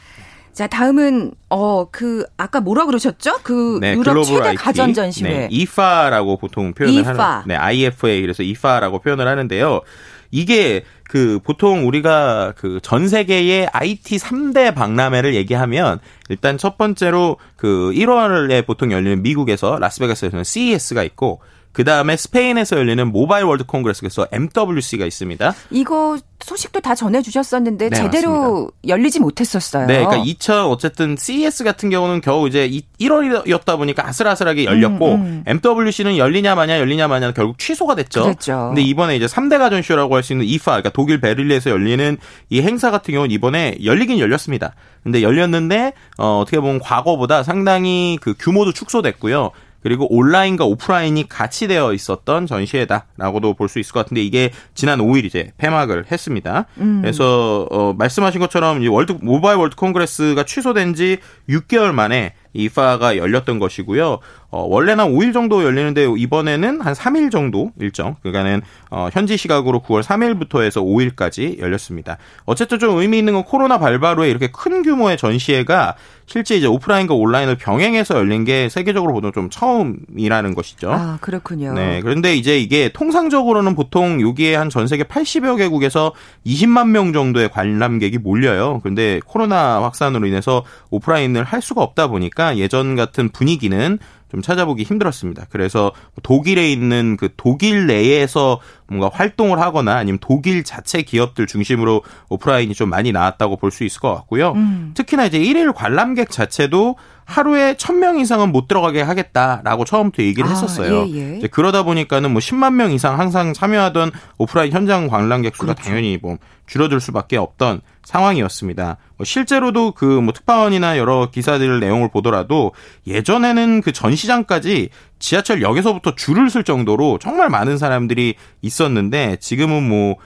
자, 0.57 0.67
다음은 0.67 1.33
어 1.51 1.85
그 1.93 2.25
아까 2.39 2.61
뭐라 2.61 2.87
그러셨죠? 2.87 3.41
그 3.43 3.79
네, 3.83 3.93
유럽 3.95 4.25
최대 4.25 4.55
가전 4.55 4.95
전시회. 4.95 5.29
네, 5.29 5.49
IFA라고 5.53 6.39
보통 6.39 6.73
표현을 6.73 7.01
IFA. 7.01 7.15
하는 7.15 7.43
네, 7.47 7.55
IFA 7.57 8.23
그래서 8.23 8.43
IFA라고 8.43 9.01
표현을 9.01 9.29
하는데요. 9.29 9.83
이게 10.31 10.83
그 11.05 11.39
보통 11.45 11.87
우리가 11.87 12.55
그 12.57 12.81
전 12.83 13.07
세계의 13.07 13.69
IT 13.71 14.17
3대 14.17 14.75
박람회를 14.75 15.35
얘기하면 15.35 15.99
일단 16.31 16.57
첫 16.57 16.79
번째로 16.79 17.37
그 17.57 17.93
1월에 17.95 18.65
보통 18.67 18.91
열리는 18.93 19.23
미국에서 19.23 19.79
라스베가스에서는 19.79 20.43
CES가 20.43 21.03
있고 21.05 21.41
그 21.76 21.85
다음에 21.85 22.16
스페인에서 22.16 22.78
열리는 22.78 23.06
모바일 23.12 23.45
월드 23.45 23.64
콩그레스에서 23.66 24.28
MWC가 24.33 25.04
있습니다. 25.04 25.54
이거 25.71 26.16
소식도 26.40 26.80
다 26.80 26.95
전해주셨었는데 26.95 27.90
네, 27.90 27.97
제대로 27.97 28.30
맞습니다. 28.40 28.73
열리지 28.88 29.21
못했었어요. 29.21 29.87
네, 29.87 29.99
그러니까 29.99 30.25
2000 30.25 30.61
어쨌든 30.64 31.16
CES 31.18 31.64
같은 31.64 31.90
경우는 31.90 32.23
겨우 32.23 32.49
이제 32.49 32.66
1월이었다 32.99 33.76
보니까 33.76 34.06
아슬아슬하게 34.09 34.64
열렸고 34.64 35.16
음, 35.16 35.45
음. 35.47 35.61
MWC는 35.62 36.16
열리냐 36.16 36.54
마냐 36.54 36.78
열리냐 36.78 37.09
마냐 37.09 37.33
결국 37.33 37.59
취소가 37.59 37.95
됐죠. 37.95 38.23
그랬죠. 38.23 38.68
근데 38.68 38.80
이번에 38.80 39.14
이제 39.16 39.26
3대 39.26 39.59
가전쇼라고 39.59 40.14
할 40.16 40.23
수 40.23 40.33
있는 40.33 40.47
IFA, 40.47 40.73
그러니까 40.73 40.88
독일 40.90 41.21
베를린에서 41.21 41.68
열리는 41.68 42.16
이 42.49 42.62
행사 42.62 42.90
같은 42.90 43.12
경우는 43.12 43.30
이번에 43.35 43.76
열리긴 43.85 44.18
열렸습니다. 44.18 44.75
근데 45.02 45.23
열렸는데 45.23 45.92
어, 46.16 46.38
어떻게 46.40 46.59
보면 46.59 46.80
과거보다 46.80 47.42
상당히 47.42 48.18
그 48.23 48.35
규모도 48.38 48.73
축소됐고요. 48.73 49.50
그리고 49.87 50.12
온라인과 50.12 50.64
오프라인이 50.64 51.28
같이 51.28 51.69
되어 51.69 51.93
있었던 51.93 52.47
전시회다라고도 52.47 53.55
볼 53.55 53.69
수 53.69 53.78
있을 53.78 53.93
것 53.93 54.00
같은데 54.00 54.21
이게 54.23 54.50
지난 54.75 54.99
5일 54.99 55.25
이제 55.25 55.52
폐막을 55.59 56.07
했습니다. 56.11 56.66
음. 56.78 57.02
그래서 57.02 57.69
어 57.71 57.93
말씀하신 57.97 58.40
것처럼 58.40 58.83
이 58.83 58.88
월드 58.88 59.16
모바일 59.21 59.59
월드 59.59 59.76
콩그레스가 59.76 60.45
취소된 60.45 60.95
지 60.95 61.19
6개월 61.49 61.93
만에 61.93 62.35
IFA가 62.57 63.17
열렸던 63.17 63.59
것이고요. 63.59 64.19
어, 64.51 64.63
원래는 64.63 65.05
한 65.05 65.13
5일 65.13 65.33
정도 65.33 65.65
열리는데 65.65 66.07
이번에는 66.17 66.81
한 66.81 66.95
3일 66.95 67.31
정도 67.31 67.73
일정. 67.81 68.15
그러니까는 68.23 68.63
어, 68.91 69.09
현지 69.13 69.37
시각으로 69.37 69.81
9월 69.81 70.03
3일부터 70.03 70.63
해서 70.63 70.81
5일까지 70.83 71.59
열렸습니다. 71.59 72.19
어쨌든 72.45 72.79
좀 72.79 72.97
의미 72.99 73.19
있는 73.19 73.35
건 73.35 73.43
코로나 73.45 73.79
발발 73.79 74.19
후에 74.19 74.31
이렇게 74.31 74.49
큰 74.53 74.83
규모의 74.83 75.17
전시회가 75.17 75.95
실제 76.29 76.57
이제 76.57 76.67
오프라인과 76.67 77.15
온라인을 77.15 77.57
병행해서 77.57 78.17
열린 78.17 78.45
게 78.45 78.69
세계적으로 78.69 79.13
보면 79.13 79.33
좀 79.33 79.49
처음이라는 79.51 80.55
것이죠. 80.55 80.91
아, 80.93 81.19
그렇군요. 81.21 81.73
네. 81.75 82.01
그런데 82.03 82.35
이제 82.35 82.59
이게 82.59 82.89
통상적으로는 82.93 83.75
보통 83.75 84.21
여기에 84.21 84.55
한 84.55 84.67
전 84.77 84.89
세계 84.89 85.05
80여 85.05 85.57
개국에서 85.57 86.13
20만 86.45 86.89
명 86.89 87.13
정도의 87.13 87.49
관람객이 87.49 88.19
몰려요. 88.19 88.81
그런데 88.83 89.21
코로나 89.25 89.81
확산으로 89.83 90.27
인해서 90.27 90.65
오프라인을 90.91 91.45
할 91.45 91.63
수가 91.63 91.83
없다 91.83 92.09
보니까 92.09 92.46
예전 92.57 92.95
같은 92.95 93.29
분위기는 93.31 93.99
좀 94.29 94.43
찾아보기 94.43 94.83
힘들었습니다. 94.83 95.47
그래서 95.50 95.93
독일에 96.23 96.71
있는 96.71 97.17
그 97.17 97.29
독일 97.37 97.87
내에서 97.87 98.61
뭔가 98.88 99.09
활동을 99.12 99.61
하거나 99.61 99.95
아니면 99.97 100.19
독일 100.21 100.65
자체 100.65 101.03
기업들 101.03 101.47
중심으로 101.47 102.03
오프라인이 102.29 102.75
좀 102.75 102.91
많이 102.91 103.12
나왔다고 103.12 103.57
볼 103.57 103.71
수 103.71 103.85
있을 103.85 104.00
것 104.00 104.12
같고요. 104.15 104.53
음. 104.53 104.93
특히나 104.95 105.26
이제 105.26 105.38
1일 105.38 105.75
관람객 105.75 106.31
자체도 106.31 106.97
하루에 107.25 107.75
1000명 107.75 108.21
이상은 108.21 108.50
못 108.53 108.69
들어가게 108.69 109.03
하겠다라고 109.03 109.85
처음부터 109.85 110.23
얘기를 110.23 110.49
아, 110.49 110.50
했었어요. 110.53 111.07
예, 111.09 111.41
예. 111.43 111.47
그러다 111.49 111.83
보니까는 111.85 112.31
뭐 112.33 112.41
10만 112.41 112.75
명 112.75 112.93
이상 112.93 113.19
항상 113.19 113.53
참여하던 113.53 114.11
오프라인 114.38 114.73
현장 114.73 115.09
관람객 115.09 115.55
수가 115.57 115.75
그렇죠. 115.75 115.83
당연히 115.83 116.19
뭐 116.21 116.37
줄어들 116.67 117.00
수밖에 117.00 117.37
없던 117.37 117.81
상황이었습니다. 118.07 118.97
뭐 119.19 119.25
실제로도 119.25 119.93
그 119.93 120.21
뭐 120.23 120.33
특파원이나 120.33 120.97
여러 120.97 121.29
기사들 121.31 121.81
내용을 121.81 122.09
보더라도 122.09 122.73
예전에는 123.07 123.83
그 123.83 123.93
전시장까지 123.93 124.89
지하철역에서부터 125.19 126.15
줄을 126.15 126.49
쓸 126.49 126.65
정도로 126.65 127.19
정말 127.19 127.51
많은 127.51 127.77
사람들이 127.79 128.35
있었는데 128.63 129.37
지금은 129.41 129.87
뭐 129.89 130.17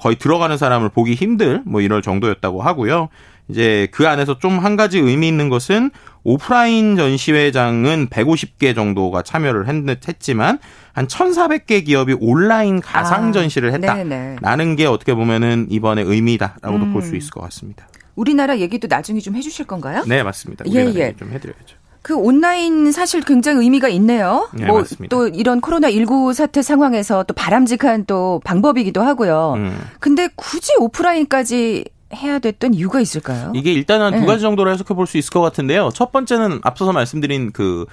거의 0.00 0.16
들어가는 0.16 0.56
사람을 0.56 0.88
보기 0.88 1.14
힘들 1.14 1.62
뭐 1.66 1.80
이럴 1.82 2.00
정도였다고 2.00 2.62
하고요. 2.62 3.08
이제 3.48 3.88
그 3.92 4.08
안에서 4.08 4.38
좀 4.38 4.58
한 4.58 4.76
가지 4.76 4.98
의미 4.98 5.28
있는 5.28 5.48
것은 5.48 5.90
오프라인 6.28 6.94
전시회장은 6.96 8.08
150개 8.08 8.74
정도가 8.74 9.22
참여를 9.22 9.66
했지만 9.66 10.58
한 10.92 11.06
1,400개 11.06 11.86
기업이 11.86 12.16
온라인 12.20 12.82
가상 12.82 13.28
아, 13.28 13.32
전시를 13.32 13.72
했다라는 13.72 14.76
게 14.76 14.84
어떻게 14.84 15.14
보면은 15.14 15.68
이번에 15.70 16.02
의미다라고도 16.02 16.84
음. 16.84 16.92
볼수 16.92 17.16
있을 17.16 17.30
것 17.30 17.40
같습니다. 17.44 17.88
우리나라 18.14 18.58
얘기도 18.58 18.88
나중에 18.88 19.20
좀 19.20 19.36
해주실 19.36 19.64
건가요? 19.66 20.04
네, 20.06 20.22
맞습니다. 20.22 20.66
예, 20.68 20.92
예. 20.96 21.14
좀 21.16 21.30
해드려야죠. 21.32 21.76
그 22.02 22.14
온라인 22.14 22.92
사실 22.92 23.22
굉장히 23.22 23.64
의미가 23.64 23.88
있네요. 23.88 24.50
네, 24.52 24.66
뭐 24.66 24.84
또 25.08 25.28
이런 25.28 25.62
코로나 25.62 25.90
19 25.90 26.34
사태 26.34 26.60
상황에서 26.60 27.22
또 27.24 27.32
바람직한 27.32 28.04
또 28.04 28.42
방법이기도 28.44 29.00
하고요. 29.00 29.54
음. 29.56 29.78
근데 29.98 30.28
굳이 30.36 30.72
오프라인까지 30.78 31.84
해야 32.14 32.38
됐던 32.38 32.74
이유가 32.74 33.00
있을까요? 33.00 33.52
이게 33.54 33.72
일단은 33.72 34.12
네. 34.12 34.20
두 34.20 34.26
가지 34.26 34.40
정도로 34.42 34.70
해석해 34.70 34.94
볼 34.94 35.06
수 35.06 35.18
있을 35.18 35.30
것 35.30 35.40
같은데요. 35.40 35.90
첫 35.94 36.10
번째는 36.12 36.60
앞서서 36.62 36.92
말씀드린 36.92 37.52
그 37.52 37.86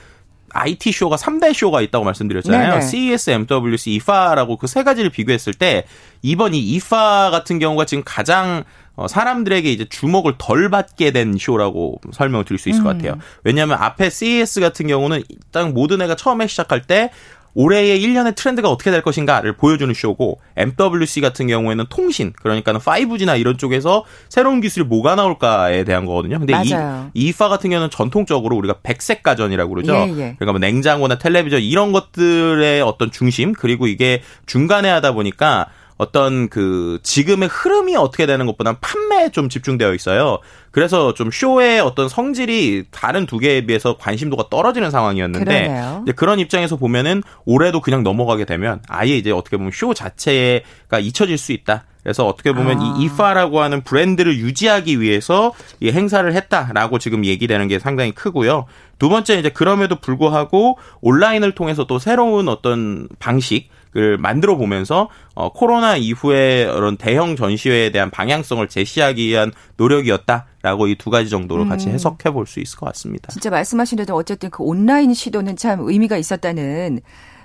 IT 0.54 0.92
쇼가 0.94 1.18
3대 1.18 1.54
쇼가 1.54 1.82
있다고 1.82 2.06
말씀드렸잖아요. 2.06 2.70
네네. 2.70 2.82
CES, 2.82 3.30
MWC, 3.32 3.92
IFA라고 3.96 4.58
그 4.58 4.68
세 4.68 4.84
가지를 4.84 5.10
비교했을 5.10 5.54
때 5.54 5.86
이번 6.22 6.54
이 6.54 6.60
IFA 6.76 7.32
같은 7.32 7.60
경우가 7.60 7.86
지금 7.86 8.04
가장 8.06 8.64
어, 8.96 9.10
사람들에게 9.10 9.70
이제 9.70 9.84
주목을 9.90 10.36
덜 10.38 10.70
받게 10.70 11.12
된 11.12 11.36
쇼라고 11.38 12.00
설명을 12.14 12.46
드릴 12.46 12.58
수 12.58 12.70
있을 12.70 12.84
것 12.84 12.92
음. 12.92 12.98
같아요. 12.98 13.18
왜냐하면 13.44 13.78
앞에 13.82 14.10
CES 14.10 14.62
같은 14.62 14.88
경우는 14.88 15.24
일단 15.28 15.74
모든 15.74 16.02
애가 16.02 16.16
처음에 16.16 16.48
시작할 16.48 16.84
때 16.84 17.12
올해의 17.56 18.00
1년의 18.02 18.36
트렌드가 18.36 18.70
어떻게 18.70 18.92
될 18.92 19.02
것인가를 19.02 19.54
보여주는 19.54 19.92
쇼고 19.94 20.40
MWC 20.58 21.22
같은 21.22 21.48
경우에는 21.48 21.86
통신 21.90 22.34
그러니까 22.42 22.72
는 22.74 22.80
5G나 22.80 23.40
이런 23.40 23.58
쪽에서 23.58 24.04
새로운 24.30 24.62
기술이 24.62 24.86
뭐가 24.86 25.16
나올까에 25.16 25.84
대한 25.86 26.06
거거든요. 26.06 26.38
근데 26.40 26.54
맞아요. 26.54 27.10
이 27.14 27.28
이파 27.28 27.50
같은 27.50 27.70
경우는 27.70 27.90
전통적으로 27.90 28.56
우리가 28.58 28.76
백색 28.84 29.24
가전이라고 29.24 29.74
그러죠. 29.74 29.94
예, 29.94 30.02
예. 30.10 30.36
그러니까 30.38 30.52
뭐 30.52 30.60
냉장고나 30.60 31.18
텔레비전 31.18 31.62
이런 31.62 31.92
것들의 31.92 32.82
어떤 32.82 33.10
중심 33.10 33.54
그리고 33.54 33.88
이게 33.88 34.22
중간에 34.46 34.90
하다 34.90 35.14
보니까 35.14 35.68
어떤 35.98 36.50
그 36.50 37.00
지금의 37.04 37.48
흐름이 37.50 37.96
어떻게 37.96 38.26
되는 38.26 38.46
것보다는 38.46 38.80
판매에 38.82 39.30
좀 39.30 39.48
집중되어 39.48 39.94
있어요. 39.94 40.40
그래서 40.72 41.14
좀 41.14 41.32
쇼의 41.32 41.80
어떤 41.80 42.10
성질이 42.10 42.86
다른 42.92 43.26
두 43.26 43.38
개에 43.38 43.66
비해서 43.66 43.96
관심도가 43.98 44.50
떨어지는 44.50 44.92
상황이었는데 44.92 46.04
그런 46.18 46.40
입장에서 46.40 46.76
보면은 46.76 47.24
올해도 47.46 47.80
그냥 47.80 48.04
넘어가게 48.04 48.44
되면 48.44 48.82
아예 48.90 49.16
이제 49.16 49.32
어떻게 49.32 49.56
보면 49.56 49.72
쇼 49.74 49.94
자체가 49.94 51.00
잊혀질 51.00 51.38
수 51.38 51.54
있다. 51.54 51.86
그래서 52.04 52.28
어떻게 52.28 52.52
보면 52.52 52.80
아. 52.80 52.84
이 53.00 53.06
이파라고 53.06 53.62
하는 53.62 53.82
브랜드를 53.82 54.38
유지하기 54.38 55.02
위해서 55.02 55.54
이 55.80 55.92
행사를 55.92 56.32
했다라고 56.32 57.00
지금 57.00 57.26
얘기되는 57.26 57.68
게 57.68 57.80
상당히 57.80 58.12
크고요. 58.12 58.66
두 59.00 59.10
번째 59.10 59.40
이제 59.40 59.50
그럼에도 59.50 59.96
불구하고 59.96 60.78
온라인을 61.02 61.54
통해서 61.54 61.88
또 61.88 61.98
새로운 61.98 62.48
어떤 62.48 63.08
방식 63.18 63.70
을 63.98 64.18
만들어 64.18 64.58
보면서 64.58 65.10
어, 65.36 65.54
코로나 65.54 65.96
이후에 65.96 66.66
그런 66.66 66.98
대형 66.98 67.38
전시회에 67.38 67.92
대한 67.92 68.10
방향성을 68.12 68.68
제시하기 68.68 69.26
위한 69.26 69.54
노력이었다 69.78 70.48
라고 70.64 70.88
이 70.88 70.96
두 70.96 71.10
가지 71.10 71.30
정도로 71.30 71.66
같이 71.68 71.88
음. 71.88 71.94
해석해 71.94 72.32
볼 72.32 72.46
수 72.46 72.60
있을 72.60 72.78
것 72.78 72.88
같습니다. 72.88 73.30
진짜 73.32 73.50
말씀하신 73.50 73.98
대로 73.98 74.16
어쨌든 74.16 74.50
그 74.50 74.64
온라인 74.64 75.14
시도는 75.14 75.56
참 75.56 75.80
의미가 75.88 76.18
있었다는 76.18 77.00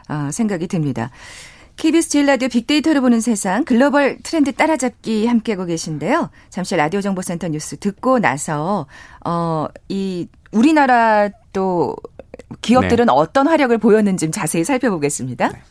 어, 0.08 0.30
생각이 0.32 0.66
듭니다. 0.66 1.10
KBS 1.76 2.08
제일 2.10 2.26
라디오 2.26 2.48
빅데이터를 2.48 3.00
보는 3.00 3.20
세상 3.20 3.64
글로벌 3.64 4.18
트렌드 4.22 4.52
따라잡기 4.52 5.26
함께하고 5.26 5.66
계신데요. 5.66 6.30
잠시 6.48 6.74
라디오 6.76 7.00
정보센터 7.00 7.46
뉴스 7.48 7.76
듣고 7.78 8.18
나서 8.18 8.86
어 9.24 9.68
이 9.88 10.26
우리나라 10.52 11.28
또 11.52 11.94
기업들은 12.60 13.06
네. 13.06 13.12
어떤 13.14 13.46
화력을 13.46 13.78
보였는지 13.78 14.26
좀 14.26 14.32
자세히 14.32 14.64
살펴보겠습니다. 14.64 15.48
네. 15.48 15.62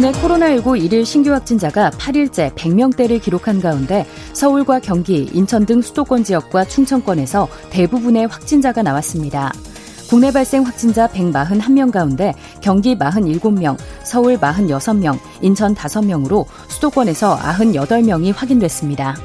국내 0.00 0.12
코로나19 0.12 0.82
일일 0.82 1.04
신규 1.04 1.30
확진자가 1.30 1.90
8일째 1.90 2.54
100명대를 2.54 3.20
기록한 3.20 3.60
가운데 3.60 4.06
서울과 4.32 4.80
경기, 4.80 5.28
인천 5.34 5.66
등 5.66 5.82
수도권 5.82 6.24
지역과 6.24 6.64
충청권에서 6.64 7.46
대부분의 7.68 8.26
확진자가 8.28 8.82
나왔습니다. 8.82 9.52
국내 10.08 10.32
발생 10.32 10.62
확진자 10.62 11.06
141명 11.06 11.92
가운데 11.92 12.32
경기 12.62 12.96
47명, 12.96 13.76
서울 14.02 14.38
46명, 14.38 15.18
인천 15.42 15.74
5명으로 15.74 16.46
수도권에서 16.68 17.36
98명이 17.36 18.34
확인됐습니다. 18.34 19.16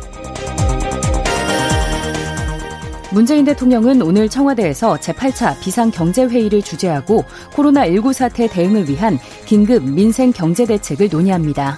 문재인 3.11 3.45
대통령은 3.45 4.01
오늘 4.01 4.27
청와대에서 4.27 4.97
제8차 4.97 5.59
비상경제회의를 5.61 6.61
주재하고 6.61 7.23
코로나19 7.53 8.13
사태 8.13 8.47
대응을 8.47 8.89
위한 8.89 9.19
긴급 9.45 9.83
민생 9.83 10.31
경제 10.31 10.65
대책을 10.65 11.09
논의합니다. 11.11 11.77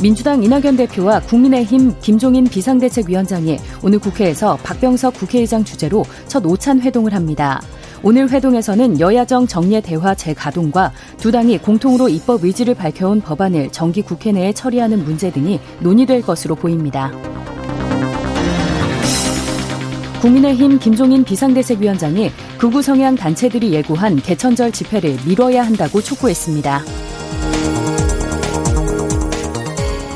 민주당 0.00 0.42
이낙연 0.42 0.76
대표와 0.76 1.20
국민의힘 1.20 1.94
김종인 2.00 2.44
비상대책위원장이 2.44 3.58
오늘 3.82 3.98
국회에서 3.98 4.58
박병석 4.62 5.14
국회의장 5.14 5.64
주재로 5.64 6.04
첫 6.28 6.44
오찬 6.44 6.82
회동을 6.82 7.14
합니다. 7.14 7.60
오늘 8.02 8.30
회동에서는 8.30 9.00
여야정 9.00 9.46
정례 9.46 9.80
대화 9.80 10.14
재가동과 10.14 10.92
두 11.16 11.32
당이 11.32 11.58
공통으로 11.58 12.10
입법 12.10 12.44
의지를 12.44 12.74
밝혀온 12.74 13.22
법안을 13.22 13.72
정기 13.72 14.02
국회 14.02 14.30
내에 14.30 14.52
처리하는 14.52 15.04
문제 15.04 15.30
등이 15.30 15.58
논의될 15.80 16.20
것으로 16.20 16.54
보입니다. 16.54 17.10
국민의힘 20.24 20.78
김종인 20.78 21.22
비상대책위원장이 21.22 22.30
극우 22.56 22.80
성향 22.80 23.14
단체들이 23.14 23.74
예고한 23.74 24.16
개천절 24.16 24.72
집회를 24.72 25.18
미뤄야 25.26 25.62
한다고 25.62 26.00
촉구했습니다. 26.00 26.82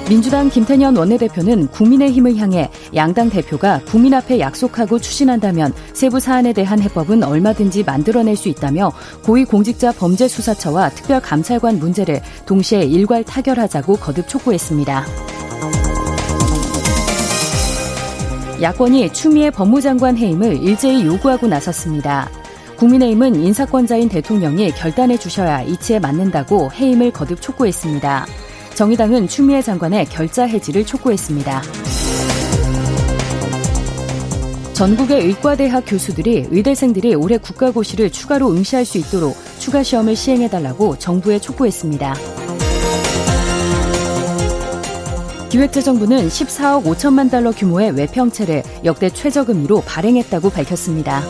민주당 0.09 0.49
김태년 0.49 0.97
원내대표는 0.97 1.67
국민의힘을 1.67 2.39
향해 2.39 2.71
양당 2.95 3.29
대표가 3.29 3.83
국민 3.85 4.15
앞에 4.15 4.41
약속하고 4.41 4.99
추진한다면 4.99 5.75
세부 5.93 6.21
사안에 6.21 6.55
대한 6.55 6.81
해법은 6.81 7.23
얼마든지 7.23 7.85
만들어낼 7.85 8.35
수 8.35 8.49
있다며 8.49 8.91
고위공직자 9.27 9.93
범죄수사처와 9.93 10.89
특별감찰관 10.89 11.79
문제를 11.79 12.23
동시에 12.47 12.81
일괄 12.81 13.25
타결하자고 13.25 13.97
거듭 13.97 14.27
촉구했습니다. 14.27 15.38
야권이 18.61 19.13
추미애 19.13 19.51
법무장관 19.51 20.17
해임을 20.17 20.61
일제히 20.61 21.07
요구하고 21.07 21.47
나섰습니다. 21.47 22.29
국민의힘은 22.77 23.37
인사권자인 23.37 24.09
대통령이 24.09 24.73
결단해 24.73 25.17
주셔야 25.17 25.63
이치에 25.63 26.01
맞는다고 26.01 26.73
해임을 26.73 27.13
거듭 27.13 27.41
촉구했습니다. 27.41 28.27
정의당은 28.75 29.29
추미애 29.29 29.63
장관의 29.63 30.07
결자 30.07 30.45
해지를 30.45 30.85
촉구했습니다. 30.85 31.63
전국의 34.75 35.27
의과대학 35.27 35.85
교수들이 35.87 36.49
의대생들이 36.51 37.15
올해 37.15 37.39
국가고시를 37.39 38.11
추가로 38.11 38.51
응시할 38.51 38.85
수 38.85 38.99
있도록 38.99 39.37
추가 39.59 39.85
시험을 39.85 40.17
시행해달라고 40.17 40.99
정부에 40.99 41.39
촉구했습니다. 41.39 42.15
기획재정부는 45.49 46.29
14억 46.29 46.85
5천만 46.85 47.31
달러 47.31 47.53
규모의 47.53 47.93
외평채를 47.93 48.63
역대 48.85 49.09
최저금리로 49.09 49.81
발행했다고 49.81 50.51
밝혔습니다. 50.51 51.23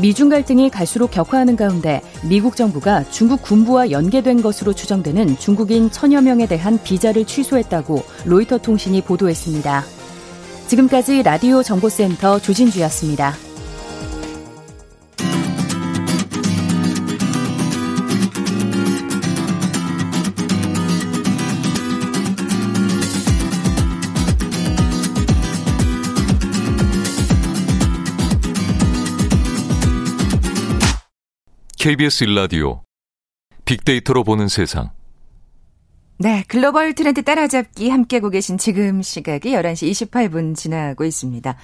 미중 0.00 0.28
갈등이 0.28 0.70
갈수록 0.70 1.10
격화하는 1.10 1.56
가운데 1.56 2.00
미국 2.22 2.56
정부가 2.56 3.04
중국 3.10 3.42
군부와 3.42 3.90
연계된 3.90 4.40
것으로 4.40 4.72
추정되는 4.72 5.38
중국인 5.38 5.90
천여 5.90 6.22
명에 6.22 6.46
대한 6.46 6.78
비자를 6.82 7.26
취소했다고 7.26 8.02
로이터 8.24 8.58
통신이 8.58 9.02
보도했습니다. 9.02 9.84
지금까지 10.68 11.22
라디오 11.22 11.62
정보센터 11.62 12.38
조진주였습니다. 12.38 13.49
KBS 31.80 32.24
일라디오 32.24 32.82
빅데이터로 33.64 34.22
보는 34.22 34.48
세상. 34.48 34.90
네, 36.18 36.44
글로벌 36.46 36.92
트렌드 36.92 37.22
따라잡기 37.22 37.88
함께하고 37.88 38.28
계신 38.28 38.58
지금 38.58 39.00
시각이 39.00 39.52
11시 39.52 40.10
28분 40.10 40.54
지나고 40.54 41.06
있습니다. 41.06 41.56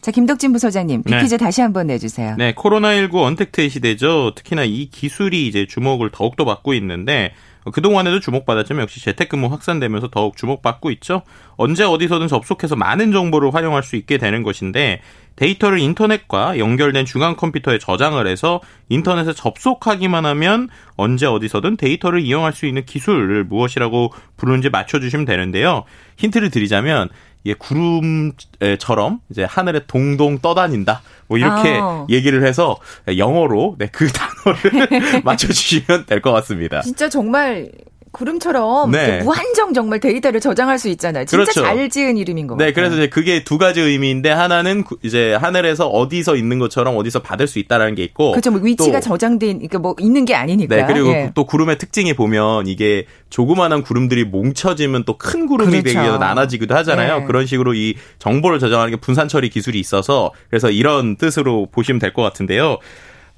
자, 0.00 0.10
김덕진 0.10 0.54
부소장님, 0.54 1.02
빅퀴즈 1.02 1.34
네. 1.34 1.36
다시 1.36 1.60
한번 1.60 1.88
내주세요. 1.88 2.36
네, 2.38 2.54
코로나19 2.54 3.16
언택트의 3.16 3.68
시대죠. 3.68 4.32
특히나 4.34 4.64
이 4.64 4.88
기술이 4.88 5.46
이제 5.46 5.66
주목을 5.66 6.12
더욱더 6.12 6.46
받고 6.46 6.72
있는데, 6.72 7.34
그동안에도 7.72 8.20
주목받았지만 8.20 8.82
역시 8.82 9.00
재택근무 9.02 9.46
확산되면서 9.48 10.08
더욱 10.08 10.36
주목받고 10.36 10.90
있죠. 10.92 11.22
언제 11.56 11.84
어디서든 11.84 12.28
접속해서 12.28 12.76
많은 12.76 13.12
정보를 13.12 13.54
활용할 13.54 13.82
수 13.82 13.96
있게 13.96 14.18
되는 14.18 14.42
것인데 14.42 15.00
데이터를 15.36 15.78
인터넷과 15.78 16.58
연결된 16.58 17.04
중앙 17.04 17.36
컴퓨터에 17.36 17.78
저장을 17.78 18.26
해서 18.26 18.60
인터넷에 18.88 19.32
접속하기만 19.32 20.26
하면 20.26 20.68
언제 20.96 21.26
어디서든 21.26 21.76
데이터를 21.76 22.20
이용할 22.20 22.52
수 22.52 22.66
있는 22.66 22.84
기술을 22.84 23.44
무엇이라고 23.44 24.12
부르는지 24.36 24.68
맞춰주시면 24.68 25.26
되는데요. 25.26 25.84
힌트를 26.16 26.50
드리자면 26.50 27.08
예, 27.46 27.54
구름처럼 27.54 29.20
이제 29.30 29.44
하늘에 29.44 29.80
동동 29.86 30.38
떠다닌다. 30.38 31.02
뭐 31.28 31.38
이렇게 31.38 31.78
아. 31.80 32.06
얘기를 32.10 32.44
해서 32.46 32.78
영어로 33.16 33.76
네, 33.78 33.88
그 33.92 34.08
단어를 34.12 35.22
맞춰주시면 35.24 36.06
될 36.06 36.20
것 36.20 36.32
같습니다. 36.32 36.80
진짜 36.82 37.08
정말 37.08 37.70
구름처럼 38.12 38.90
네. 38.90 39.20
무한정 39.22 39.74
정말 39.74 40.00
데이터를 40.00 40.40
저장할 40.40 40.78
수 40.78 40.88
있잖아요. 40.88 41.24
진짜 41.24 41.42
그렇죠. 41.44 41.62
잘 41.62 41.88
지은 41.88 42.16
이름인 42.16 42.46
거 42.46 42.56
네, 42.56 42.66
같아요. 42.66 42.74
그래서 42.74 42.96
이제 42.96 43.08
그게 43.08 43.44
두 43.44 43.58
가지 43.58 43.80
의미인데 43.80 44.30
하나는 44.30 44.84
이제 45.02 45.34
하늘에서 45.34 45.86
어디서 45.88 46.36
있는 46.36 46.58
것처럼 46.58 46.96
어디서 46.96 47.20
받을 47.20 47.46
수 47.46 47.58
있다라는 47.58 47.94
게 47.94 48.02
있고 48.04 48.32
그렇죠. 48.32 48.50
뭐 48.50 48.60
위치가 48.62 49.00
저장된 49.00 49.58
그러니까 49.58 49.78
뭐 49.78 49.94
있는 50.00 50.24
게 50.24 50.34
아니니까. 50.34 50.74
네, 50.74 50.84
그리고 50.86 51.08
예. 51.10 51.30
또 51.34 51.44
구름의 51.44 51.78
특징이 51.78 52.14
보면 52.14 52.66
이게 52.66 53.06
조그마한 53.30 53.82
구름들이 53.82 54.24
뭉쳐지면 54.24 55.04
또 55.04 55.18
큰 55.18 55.46
구름이 55.46 55.70
그렇죠. 55.70 55.84
되기 55.84 55.98
위해서 55.98 56.16
나눠지기도 56.18 56.74
하잖아요. 56.76 57.20
예. 57.22 57.26
그런 57.26 57.44
식으로 57.44 57.74
이 57.74 57.96
정보를 58.18 58.58
저장하는 58.60 58.92
게 58.92 58.96
분산 59.00 59.26
처리 59.28 59.50
기술이 59.50 59.78
있어서 59.80 60.30
그래서 60.48 60.70
이런 60.70 61.16
뜻으로 61.16 61.66
보시면 61.70 61.98
될 61.98 62.12
것 62.14 62.22
같은데요. 62.22 62.78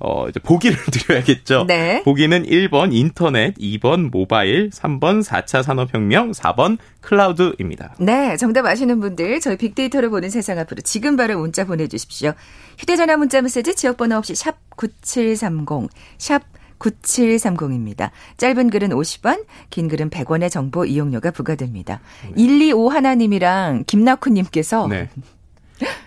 어, 0.01 0.29
이제 0.29 0.41
보기를 0.41 0.77
드려야겠죠. 0.91 1.65
네. 1.69 2.03
보기는 2.03 2.43
1번 2.45 2.93
인터넷, 2.93 3.55
2번 3.57 4.11
모바일, 4.11 4.71
3번 4.71 5.23
4차 5.23 5.63
산업혁명, 5.63 6.33
4번 6.33 6.79
클라우드입니다. 7.03 7.97
네. 8.01 8.37
정답 8.39 8.65
아시는 8.65 8.99
분들 9.01 9.41
저희 9.41 9.57
빅데이터를 9.57 10.09
보는 10.09 10.31
세상 10.31 10.59
앞으로 10.59 10.81
지금 10.83 11.17
바로 11.17 11.39
문자 11.39 11.65
보내주십시오. 11.65 12.33
휴대전화 12.79 13.19
문자 13.19 13.43
메시지 13.43 13.75
지역번호 13.77 14.17
없이 14.17 14.35
샵 14.35 14.57
9730, 14.77 15.91
샵 16.17 16.43
9730입니다. 16.79 18.11
짧은 18.39 18.71
글은 18.71 18.89
50원, 18.89 19.45
긴 19.69 19.89
글은 19.89 20.09
100원의 20.09 20.51
정보 20.51 20.87
이용료가 20.87 21.31
부과됩니다. 21.31 22.01
네. 22.25 22.33
125 22.37 22.89
하나님이랑 22.89 23.85
김나쿠님께서 23.87 24.89
네. 24.89 25.11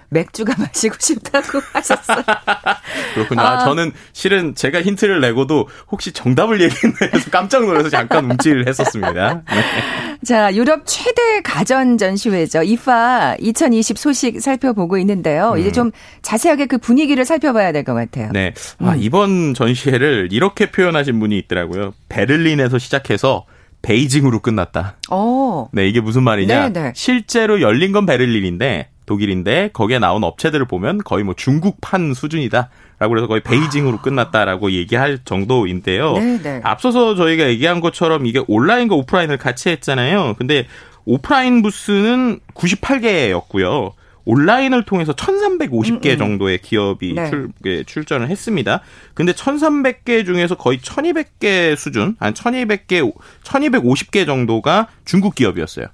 맥주가 0.09 0.53
마시고 0.59 0.95
싶다고 0.99 1.59
하셨어요. 1.73 2.23
그렇군요. 3.15 3.41
아. 3.41 3.53
아, 3.53 3.65
저는 3.65 3.91
실은 4.13 4.53
제가 4.55 4.81
힌트를 4.81 5.21
내고도 5.21 5.67
혹시 5.91 6.11
정답을 6.11 6.61
얘기했나 6.61 6.97
해서 7.13 7.29
깜짝 7.31 7.65
놀라서 7.65 7.89
잠깐 7.89 8.29
움찔을 8.29 8.67
했었습니다. 8.67 9.43
네. 9.49 9.63
자, 10.23 10.53
유럽 10.53 10.83
최대 10.85 11.41
가전 11.41 11.97
전시회죠. 11.97 12.63
이파 12.63 13.35
2020 13.39 13.97
소식 13.97 14.39
살펴보고 14.41 14.97
있는데요. 14.99 15.53
음. 15.53 15.59
이제 15.59 15.71
좀 15.71 15.91
자세하게 16.21 16.67
그 16.67 16.77
분위기를 16.77 17.25
살펴봐야 17.25 17.71
될 17.71 17.83
것 17.83 17.93
같아요. 17.93 18.29
네. 18.31 18.53
아, 18.79 18.91
음. 18.93 18.95
이번 18.99 19.53
전시회를 19.53 20.29
이렇게 20.31 20.71
표현하신 20.71 21.19
분이 21.19 21.37
있더라고요. 21.39 21.93
베를린에서 22.09 22.77
시작해서 22.77 23.45
베이징으로 23.81 24.39
끝났다. 24.39 24.95
오. 25.09 25.15
어. 25.15 25.69
네, 25.73 25.87
이게 25.89 25.99
무슨 25.99 26.23
말이냐? 26.23 26.69
네네. 26.69 26.81
네. 26.87 26.93
실제로 26.95 27.59
열린 27.59 27.91
건 27.91 28.05
베를린인데 28.05 28.87
독일인데 29.13 29.69
거기에 29.73 29.99
나온 29.99 30.23
업체들을 30.23 30.65
보면 30.65 30.99
거의 31.03 31.23
뭐 31.23 31.33
중국판 31.35 32.13
수준이다. 32.13 32.69
라고 32.99 33.17
해서 33.17 33.27
거의 33.27 33.41
베이징으로 33.41 34.01
끝났다라고 34.01 34.71
얘기할 34.71 35.19
정도인데요. 35.25 36.13
네네. 36.13 36.41
네. 36.41 36.61
앞서서 36.63 37.15
저희가 37.15 37.47
얘기한 37.49 37.79
것처럼 37.81 38.25
이게 38.25 38.41
온라인과 38.47 38.95
오프라인을 38.95 39.37
같이 39.37 39.69
했잖아요. 39.69 40.35
근데 40.37 40.67
오프라인 41.05 41.61
부스는 41.61 42.39
98개였고요. 42.53 43.91
온라인을 44.25 44.83
통해서 44.83 45.11
1,350개 45.13 46.05
음, 46.05 46.11
음. 46.11 46.17
정도의 46.17 46.59
기업이 46.59 47.13
네. 47.13 47.29
출, 47.29 47.49
예, 47.65 47.83
출전을 47.83 48.29
했습니다. 48.29 48.79
근데 49.13 49.33
1,300개 49.33 50.25
중에서 50.25 50.55
거의 50.55 50.77
1,200개 50.79 51.75
수준, 51.75 52.15
한 52.19 52.33
1,200개, 52.33 53.13
1,250개 53.43 54.25
정도가 54.25 54.87
중국 55.03 55.35
기업이었어요. 55.35 55.87